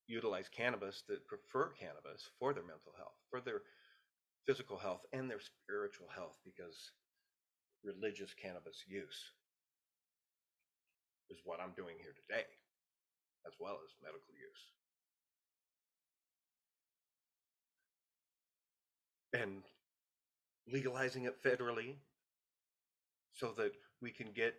utilize 0.07 0.49
cannabis 0.49 1.03
that 1.09 1.27
prefer 1.27 1.71
cannabis 1.79 2.29
for 2.39 2.53
their 2.53 2.63
mental 2.65 2.93
health, 2.97 3.17
for 3.31 3.41
their 3.41 3.63
physical 4.47 4.79
health, 4.79 5.01
and 5.13 5.31
their 5.31 5.41
spiritual 5.41 6.09
health 6.15 6.37
because 6.45 6.93
religious 7.85 8.33
cannabis 8.35 8.85
use 8.87 9.33
is 11.31 11.39
what 11.45 11.61
I'm 11.61 11.73
doing 11.77 11.97
here 12.01 12.15
today, 12.27 12.47
as 13.47 13.53
well 13.61 13.79
as 13.85 13.93
medical 14.03 14.33
use. 14.33 14.63
And 19.35 19.63
legalizing 20.71 21.25
it 21.25 21.43
federally 21.43 21.97
so 23.35 23.53
that 23.57 23.73
we 24.01 24.11
can 24.11 24.33
get 24.35 24.55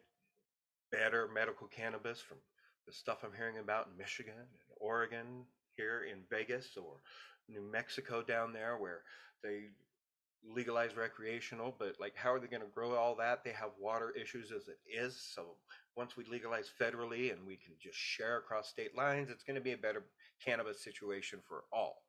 better 1.09 1.27
medical 1.33 1.67
cannabis 1.67 2.19
from 2.19 2.37
the 2.85 2.93
stuff 2.93 3.23
I'm 3.23 3.35
hearing 3.35 3.57
about 3.57 3.87
in 3.91 3.97
Michigan 3.97 4.35
and 4.37 4.47
Oregon, 4.79 5.43
here 5.75 6.05
in 6.11 6.19
Vegas 6.29 6.77
or 6.77 6.97
New 7.47 7.63
Mexico 7.71 8.21
down 8.21 8.53
there 8.53 8.77
where 8.77 9.01
they 9.43 9.69
legalize 10.47 10.95
recreational, 10.95 11.75
but 11.79 11.95
like 11.99 12.13
how 12.15 12.31
are 12.31 12.39
they 12.39 12.47
going 12.47 12.61
to 12.61 12.67
grow 12.75 12.93
all 12.93 13.15
that? 13.15 13.43
They 13.43 13.51
have 13.51 13.71
water 13.79 14.13
issues 14.19 14.51
as 14.51 14.67
it 14.67 14.77
is. 14.87 15.19
So 15.33 15.55
once 15.97 16.15
we 16.15 16.25
legalize 16.25 16.69
federally 16.79 17.31
and 17.33 17.45
we 17.47 17.55
can 17.55 17.73
just 17.81 17.97
share 17.97 18.37
across 18.37 18.69
state 18.69 18.95
lines, 18.95 19.29
it's 19.31 19.43
going 19.43 19.55
to 19.55 19.61
be 19.61 19.73
a 19.73 19.77
better 19.77 20.03
cannabis 20.45 20.83
situation 20.83 21.39
for 21.47 21.63
all. 21.73 22.03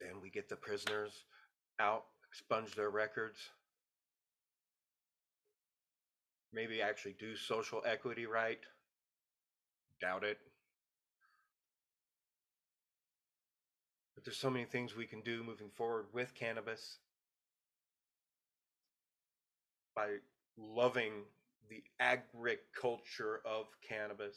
Then 0.00 0.22
we 0.22 0.30
get 0.30 0.48
the 0.48 0.56
prisoners 0.56 1.12
out, 1.78 2.04
expunge 2.32 2.74
their 2.74 2.90
records, 2.90 3.38
maybe 6.52 6.82
actually 6.82 7.16
do 7.18 7.36
social 7.36 7.82
equity 7.86 8.26
right. 8.26 8.60
Doubt 10.00 10.24
it. 10.24 10.38
But 14.14 14.24
there's 14.24 14.36
so 14.36 14.50
many 14.50 14.64
things 14.64 14.94
we 14.94 15.06
can 15.06 15.22
do 15.22 15.42
moving 15.42 15.70
forward 15.70 16.06
with 16.12 16.34
cannabis 16.34 16.98
by 19.94 20.16
loving 20.58 21.12
the 21.70 21.82
agriculture 22.00 23.40
of 23.44 23.66
cannabis. 23.88 24.36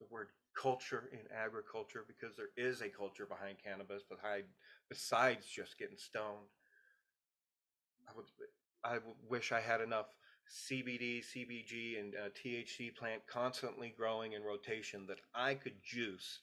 The 0.00 0.06
word 0.10 0.28
culture 0.60 1.08
in 1.12 1.20
agriculture, 1.34 2.04
because 2.06 2.36
there 2.36 2.50
is 2.56 2.80
a 2.80 2.88
culture 2.88 3.26
behind 3.26 3.56
cannabis, 3.62 4.02
behind, 4.02 4.44
besides 4.88 5.46
just 5.46 5.78
getting 5.78 5.96
stoned. 5.96 6.48
I 8.08 8.12
would, 8.16 8.26
I 8.84 8.98
wish 9.28 9.52
I 9.52 9.60
had 9.60 9.80
enough 9.80 10.14
CBD, 10.50 11.24
CBG, 11.24 11.98
and 11.98 12.14
uh, 12.14 12.28
THC 12.30 12.94
plant 12.94 13.22
constantly 13.26 13.94
growing 13.96 14.32
in 14.32 14.42
rotation 14.42 15.06
that 15.08 15.18
I 15.34 15.54
could 15.54 15.82
juice 15.82 16.40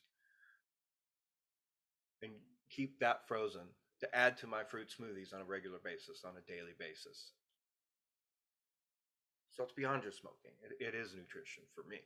and 2.21 2.31
keep 2.69 2.99
that 2.99 3.27
frozen 3.27 3.67
to 3.99 4.15
add 4.15 4.37
to 4.37 4.47
my 4.47 4.63
fruit 4.63 4.89
smoothies 4.89 5.33
on 5.33 5.41
a 5.41 5.45
regular 5.45 5.77
basis, 5.83 6.23
on 6.25 6.33
a 6.37 6.51
daily 6.51 6.73
basis. 6.79 7.31
So 9.51 9.63
it's 9.63 9.73
beyond 9.73 10.03
just 10.03 10.19
smoking. 10.19 10.51
It, 10.63 10.83
it 10.83 10.95
is 10.95 11.13
nutrition 11.13 11.63
for 11.75 11.83
me. 11.87 11.99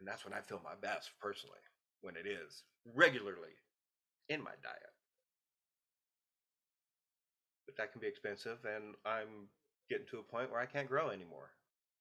And 0.00 0.08
that's 0.08 0.24
when 0.24 0.34
I 0.34 0.40
feel 0.40 0.60
my 0.64 0.74
best 0.80 1.10
personally, 1.20 1.60
when 2.00 2.16
it 2.16 2.26
is 2.26 2.64
regularly 2.94 3.54
in 4.28 4.42
my 4.42 4.56
diet. 4.62 4.94
But 7.66 7.76
that 7.76 7.92
can 7.92 8.00
be 8.00 8.08
expensive, 8.08 8.58
and 8.64 8.94
I'm 9.04 9.46
getting 9.90 10.06
to 10.06 10.20
a 10.20 10.22
point 10.22 10.50
where 10.50 10.60
I 10.60 10.66
can't 10.66 10.88
grow 10.88 11.10
anymore. 11.10 11.50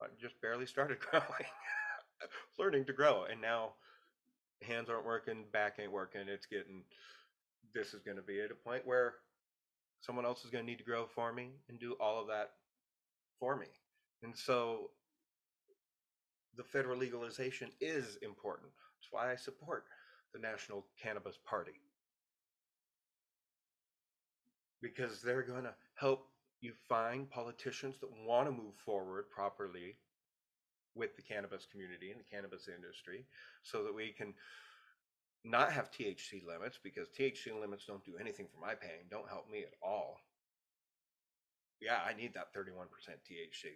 I 0.02 0.06
just 0.21 0.39
barely 0.41 0.65
started 0.65 0.99
growing, 1.12 1.25
learning 2.58 2.86
to 2.86 2.93
grow, 2.93 3.25
and 3.30 3.41
now 3.41 3.73
hands 4.62 4.89
aren't 4.89 5.06
working, 5.06 5.45
back 5.52 5.78
ain't 5.80 5.91
working. 5.91 6.21
It's 6.28 6.45
getting. 6.45 6.84
This 7.73 7.93
is 7.93 8.02
going 8.02 8.17
to 8.17 8.23
be 8.23 8.39
at 8.41 8.52
a 8.52 8.56
point 8.56 8.88
where 8.88 9.15
someone 10.02 10.25
else 10.25 10.45
is 10.45 10.52
going 10.52 10.63
to 10.63 10.69
need 10.71 10.78
to 10.78 10.86
grow 10.86 11.06
for 11.13 11.34
me 11.34 11.49
and 11.67 11.80
do 11.80 11.95
all 11.99 12.21
of 12.21 12.28
that 12.28 12.52
for 13.39 13.58
me, 13.58 13.67
and 14.23 14.36
so 14.36 14.91
the 16.56 16.63
federal 16.63 16.97
legalization 16.97 17.69
is 17.82 18.17
important. 18.21 18.69
That's 18.71 19.12
why 19.12 19.32
I 19.32 19.36
support 19.36 19.86
the 20.34 20.39
National 20.39 20.86
Cannabis 21.02 21.38
Party 21.45 21.82
because 24.82 25.21
they're 25.21 25.43
going 25.43 25.63
to 25.63 25.73
help 25.95 26.28
you 26.62 26.74
find 26.88 27.30
politicians 27.30 27.95
that 28.00 28.10
want 28.26 28.48
to 28.48 28.52
move 28.52 28.76
forward 28.86 29.30
properly 29.30 29.95
with 30.95 31.15
the 31.15 31.22
cannabis 31.22 31.65
community 31.72 32.12
and 32.12 32.19
the 32.19 32.36
cannabis 32.36 32.67
industry 32.67 33.26
so 33.63 33.84
that 33.84 33.95
we 33.95 34.10
can 34.12 34.34
not 35.45 35.72
have 35.72 35.91
THC 35.91 36.45
limits 36.45 36.78
because 36.84 37.08
THC 37.10 37.60
limits 37.60 37.86
don't 37.86 38.04
do 38.04 38.17
anything 38.19 38.48
for 38.52 38.60
my 38.60 38.74
pain, 38.74 39.08
don't 39.10 39.30
help 39.30 39.50
me 39.50 39.60
at 39.60 39.74
all. 39.82 40.17
Yeah, 41.80 42.00
I 42.06 42.13
need 42.13 42.34
that 42.34 42.54
31% 42.54 42.67
THC. 42.78 43.72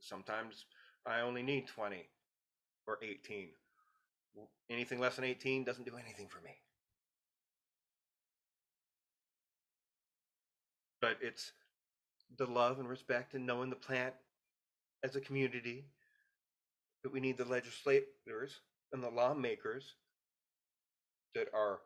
Sometimes 0.00 0.64
I 1.06 1.20
only 1.20 1.42
need 1.42 1.66
20 1.66 2.08
or 2.86 2.98
18. 3.02 3.48
Anything 4.70 4.98
less 4.98 5.16
than 5.16 5.24
18 5.24 5.64
doesn't 5.64 5.84
do 5.84 5.96
anything 5.96 6.28
for 6.28 6.40
me. 6.42 6.52
But 11.00 11.18
it's 11.20 11.52
the 12.36 12.46
love 12.46 12.78
and 12.78 12.88
respect 12.88 13.34
and 13.34 13.46
knowing 13.46 13.70
the 13.70 13.76
plant 13.76 14.14
as 15.02 15.16
a 15.16 15.20
community 15.20 15.84
that 17.02 17.12
we 17.12 17.20
need 17.20 17.38
the 17.38 17.44
legislators 17.44 18.60
and 18.92 19.02
the 19.02 19.10
lawmakers 19.10 19.94
that 21.34 21.48
are 21.54 21.80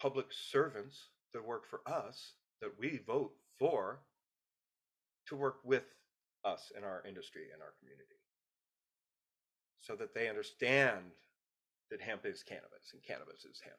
public 0.00 0.26
servants 0.30 1.08
that 1.32 1.46
work 1.46 1.66
for 1.68 1.80
us 1.86 2.32
that 2.60 2.72
we 2.78 3.00
vote 3.06 3.32
for 3.58 4.00
to 5.26 5.36
work 5.36 5.58
with 5.64 5.84
us 6.44 6.72
in 6.76 6.84
our 6.84 7.02
industry 7.06 7.42
and 7.52 7.62
our 7.62 7.74
community. 7.78 8.08
So 9.80 9.96
that 9.96 10.14
they 10.14 10.28
understand 10.28 11.12
that 11.90 12.00
hemp 12.00 12.24
is 12.24 12.42
cannabis 12.42 12.92
and 12.92 13.02
cannabis 13.02 13.44
is 13.44 13.60
hemp 13.62 13.76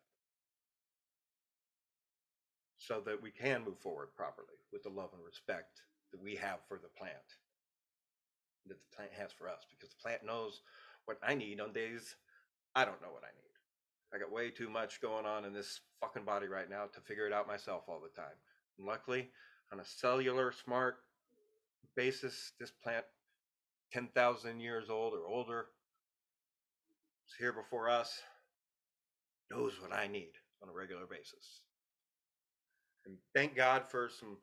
so 2.87 3.01
that 3.05 3.21
we 3.21 3.31
can 3.31 3.63
move 3.63 3.79
forward 3.79 4.09
properly 4.15 4.59
with 4.71 4.83
the 4.83 4.89
love 4.89 5.09
and 5.13 5.23
respect 5.25 5.81
that 6.11 6.21
we 6.21 6.35
have 6.35 6.59
for 6.67 6.77
the 6.77 6.89
plant 6.97 7.37
that 8.67 8.77
the 8.79 8.95
plant 8.95 9.11
has 9.17 9.31
for 9.31 9.49
us 9.49 9.65
because 9.69 9.89
the 9.89 10.01
plant 10.01 10.25
knows 10.25 10.61
what 11.05 11.17
I 11.25 11.35
need 11.35 11.59
on 11.59 11.73
days 11.73 12.15
I 12.75 12.85
don't 12.85 13.01
know 13.01 13.11
what 13.11 13.23
I 13.23 13.33
need. 13.35 13.43
I 14.13 14.19
got 14.19 14.31
way 14.31 14.49
too 14.49 14.69
much 14.69 14.99
going 14.99 15.25
on 15.25 15.45
in 15.45 15.53
this 15.53 15.81
fucking 16.01 16.23
body 16.23 16.47
right 16.47 16.69
now 16.69 16.85
to 16.93 17.01
figure 17.01 17.27
it 17.27 17.33
out 17.33 17.47
myself 17.47 17.83
all 17.87 17.99
the 17.99 18.19
time. 18.19 18.35
And 18.77 18.87
luckily, 18.87 19.29
on 19.71 19.79
a 19.79 19.85
cellular 19.85 20.51
smart 20.51 20.97
basis, 21.95 22.53
this 22.59 22.71
plant, 22.71 23.05
10,000 23.91 24.59
years 24.59 24.89
old 24.89 25.13
or 25.13 25.27
older, 25.27 25.67
is 27.27 27.35
here 27.37 27.53
before 27.53 27.89
us, 27.89 28.21
knows 29.51 29.73
what 29.79 29.93
I 29.93 30.07
need 30.07 30.31
on 30.63 30.69
a 30.69 30.73
regular 30.73 31.05
basis. 31.05 31.61
And 33.05 33.17
thank 33.33 33.55
God 33.55 33.85
for 33.85 34.09
some 34.09 34.37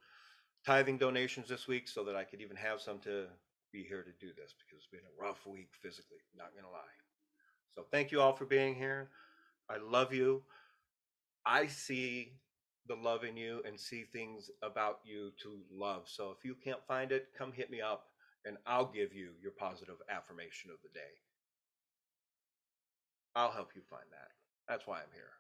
tithing 0.66 0.98
donations 0.98 1.48
this 1.48 1.66
week 1.66 1.88
so 1.88 2.04
that 2.04 2.16
I 2.16 2.24
could 2.24 2.40
even 2.40 2.56
have 2.56 2.80
some 2.80 2.98
to 3.00 3.26
be 3.72 3.82
here 3.82 4.02
to 4.02 4.12
do 4.20 4.32
this 4.34 4.54
because 4.58 4.78
it's 4.78 4.86
been 4.90 5.00
a 5.00 5.22
rough 5.22 5.46
week 5.46 5.70
physically, 5.80 6.18
not 6.36 6.54
gonna 6.54 6.72
lie. 6.72 6.80
So 7.74 7.84
thank 7.90 8.10
you 8.10 8.20
all 8.20 8.32
for 8.32 8.44
being 8.44 8.74
here. 8.74 9.10
I 9.68 9.78
love 9.78 10.12
you. 10.12 10.42
I 11.46 11.66
see 11.68 12.32
the 12.86 12.96
love 12.96 13.24
in 13.24 13.36
you 13.36 13.62
and 13.66 13.78
see 13.78 14.04
things 14.04 14.50
about 14.62 14.98
you 15.04 15.32
to 15.42 15.60
love. 15.72 16.02
So 16.06 16.34
if 16.36 16.44
you 16.44 16.54
can't 16.54 16.84
find 16.86 17.12
it, 17.12 17.28
come 17.36 17.52
hit 17.52 17.70
me 17.70 17.80
up 17.80 18.06
and 18.44 18.56
I'll 18.66 18.90
give 18.90 19.12
you 19.12 19.30
your 19.40 19.52
positive 19.52 19.96
affirmation 20.10 20.70
of 20.70 20.78
the 20.82 20.88
day. 20.88 21.12
I'll 23.36 23.52
help 23.52 23.70
you 23.76 23.82
find 23.88 24.06
that. 24.10 24.30
That's 24.68 24.86
why 24.86 24.96
I'm 24.96 25.12
here. 25.14 25.39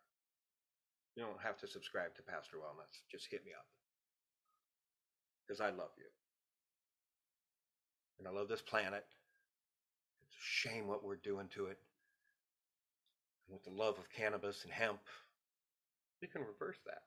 You 1.20 1.26
don't 1.26 1.42
have 1.44 1.58
to 1.58 1.66
subscribe 1.66 2.14
to 2.16 2.22
Pastor 2.22 2.56
Wellness. 2.56 2.96
Just 3.12 3.26
hit 3.30 3.44
me 3.44 3.50
up. 3.52 3.66
Because 5.46 5.60
I 5.60 5.68
love 5.68 5.90
you. 5.98 6.06
And 8.18 8.26
I 8.26 8.30
love 8.30 8.48
this 8.48 8.62
planet. 8.62 9.04
It's 10.24 10.34
a 10.34 10.68
shame 10.70 10.86
what 10.86 11.04
we're 11.04 11.16
doing 11.16 11.48
to 11.56 11.66
it. 11.66 11.76
And 13.46 13.52
with 13.52 13.64
the 13.64 13.78
love 13.78 13.98
of 13.98 14.08
cannabis 14.08 14.64
and 14.64 14.72
hemp, 14.72 15.00
we 16.22 16.28
can 16.28 16.40
reverse 16.40 16.78
that. 16.86 17.02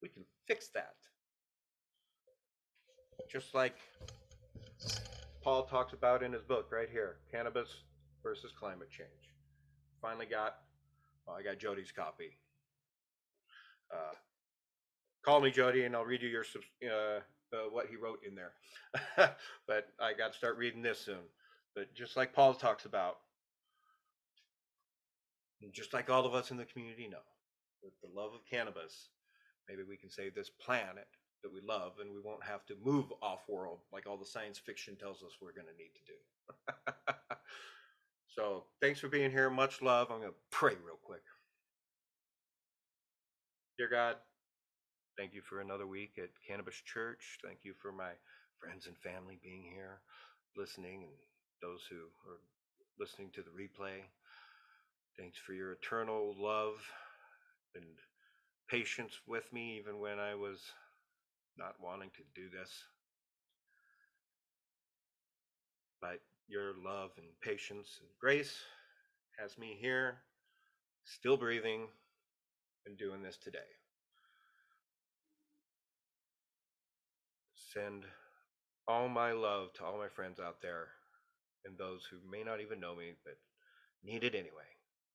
We 0.00 0.08
can 0.08 0.24
fix 0.48 0.68
that. 0.68 0.94
Just 3.30 3.54
like 3.54 3.76
Paul 5.42 5.64
talks 5.64 5.92
about 5.92 6.22
in 6.22 6.32
his 6.32 6.42
book 6.42 6.72
right 6.72 6.88
here 6.90 7.16
Cannabis 7.30 7.68
versus 8.22 8.50
Climate 8.58 8.88
Change. 8.88 9.34
Finally 10.00 10.24
got, 10.24 10.54
well, 11.26 11.36
I 11.36 11.42
got 11.42 11.58
Jody's 11.58 11.92
copy. 11.92 12.38
Uh, 13.92 14.14
call 15.24 15.40
me 15.40 15.50
Jody 15.50 15.84
and 15.84 15.94
I'll 15.94 16.04
read 16.04 16.22
you 16.22 16.28
your 16.28 16.44
uh, 16.84 17.20
uh, 17.52 17.68
what 17.70 17.86
he 17.86 17.96
wrote 17.96 18.20
in 18.26 18.34
there. 18.34 18.52
but 19.66 19.88
I 20.00 20.12
got 20.12 20.32
to 20.32 20.38
start 20.38 20.56
reading 20.56 20.82
this 20.82 21.00
soon. 21.00 21.22
But 21.74 21.94
just 21.94 22.16
like 22.16 22.32
Paul 22.32 22.54
talks 22.54 22.84
about, 22.84 23.18
just 25.72 25.92
like 25.92 26.10
all 26.10 26.24
of 26.26 26.34
us 26.34 26.50
in 26.50 26.56
the 26.56 26.64
community 26.64 27.08
know, 27.08 27.18
with 27.82 27.92
the 28.02 28.08
love 28.18 28.32
of 28.34 28.40
cannabis, 28.50 29.08
maybe 29.68 29.82
we 29.88 29.96
can 29.96 30.10
save 30.10 30.34
this 30.34 30.50
planet 30.50 31.06
that 31.42 31.52
we 31.52 31.60
love 31.60 31.92
and 32.00 32.10
we 32.12 32.20
won't 32.20 32.42
have 32.42 32.66
to 32.66 32.74
move 32.84 33.06
off 33.22 33.40
world 33.48 33.78
like 33.92 34.06
all 34.06 34.16
the 34.16 34.26
science 34.26 34.58
fiction 34.58 34.96
tells 34.96 35.22
us 35.22 35.32
we're 35.40 35.52
going 35.52 35.66
to 35.66 35.76
need 35.78 35.92
to 35.94 36.12
do. 36.12 37.36
so 38.26 38.64
thanks 38.80 39.00
for 39.00 39.08
being 39.08 39.30
here. 39.30 39.48
Much 39.48 39.80
love. 39.80 40.08
I'm 40.10 40.20
going 40.20 40.30
to 40.30 40.36
pray 40.50 40.74
real 40.84 40.98
quick. 41.02 41.22
Dear 43.80 43.88
God, 43.88 44.16
thank 45.16 45.32
you 45.32 45.40
for 45.40 45.62
another 45.62 45.86
week 45.86 46.18
at 46.18 46.28
Cannabis 46.46 46.74
Church. 46.84 47.38
Thank 47.42 47.60
you 47.62 47.72
for 47.80 47.90
my 47.90 48.10
friends 48.60 48.86
and 48.86 48.94
family 48.98 49.38
being 49.42 49.62
here, 49.74 50.02
listening, 50.54 51.04
and 51.04 51.12
those 51.62 51.80
who 51.88 51.96
are 52.28 52.40
listening 52.98 53.30
to 53.32 53.40
the 53.40 53.48
replay. 53.48 54.00
Thanks 55.18 55.38
for 55.38 55.54
your 55.54 55.72
eternal 55.72 56.36
love 56.38 56.74
and 57.74 57.86
patience 58.68 59.14
with 59.26 59.50
me, 59.50 59.78
even 59.78 59.98
when 59.98 60.18
I 60.18 60.34
was 60.34 60.60
not 61.56 61.76
wanting 61.82 62.10
to 62.16 62.22
do 62.38 62.50
this. 62.50 62.70
But 66.02 66.20
your 66.48 66.74
love 66.84 67.12
and 67.16 67.28
patience 67.40 67.96
and 68.02 68.10
grace 68.20 68.58
has 69.38 69.56
me 69.56 69.78
here, 69.80 70.18
still 71.06 71.38
breathing, 71.38 71.86
and 72.86 72.96
doing 72.98 73.22
this 73.22 73.36
today. 73.36 73.58
Send 77.72 78.04
all 78.88 79.08
my 79.08 79.32
love 79.32 79.72
to 79.74 79.84
all 79.84 79.98
my 79.98 80.08
friends 80.08 80.40
out 80.40 80.60
there 80.60 80.88
and 81.64 81.76
those 81.78 82.04
who 82.10 82.16
may 82.30 82.42
not 82.42 82.60
even 82.60 82.80
know 82.80 82.96
me 82.96 83.12
but 83.24 83.34
need 84.04 84.24
it 84.24 84.34
anyway. 84.34 84.66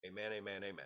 Amen, 0.05 0.31
amen, 0.33 0.63
amen 0.63 0.85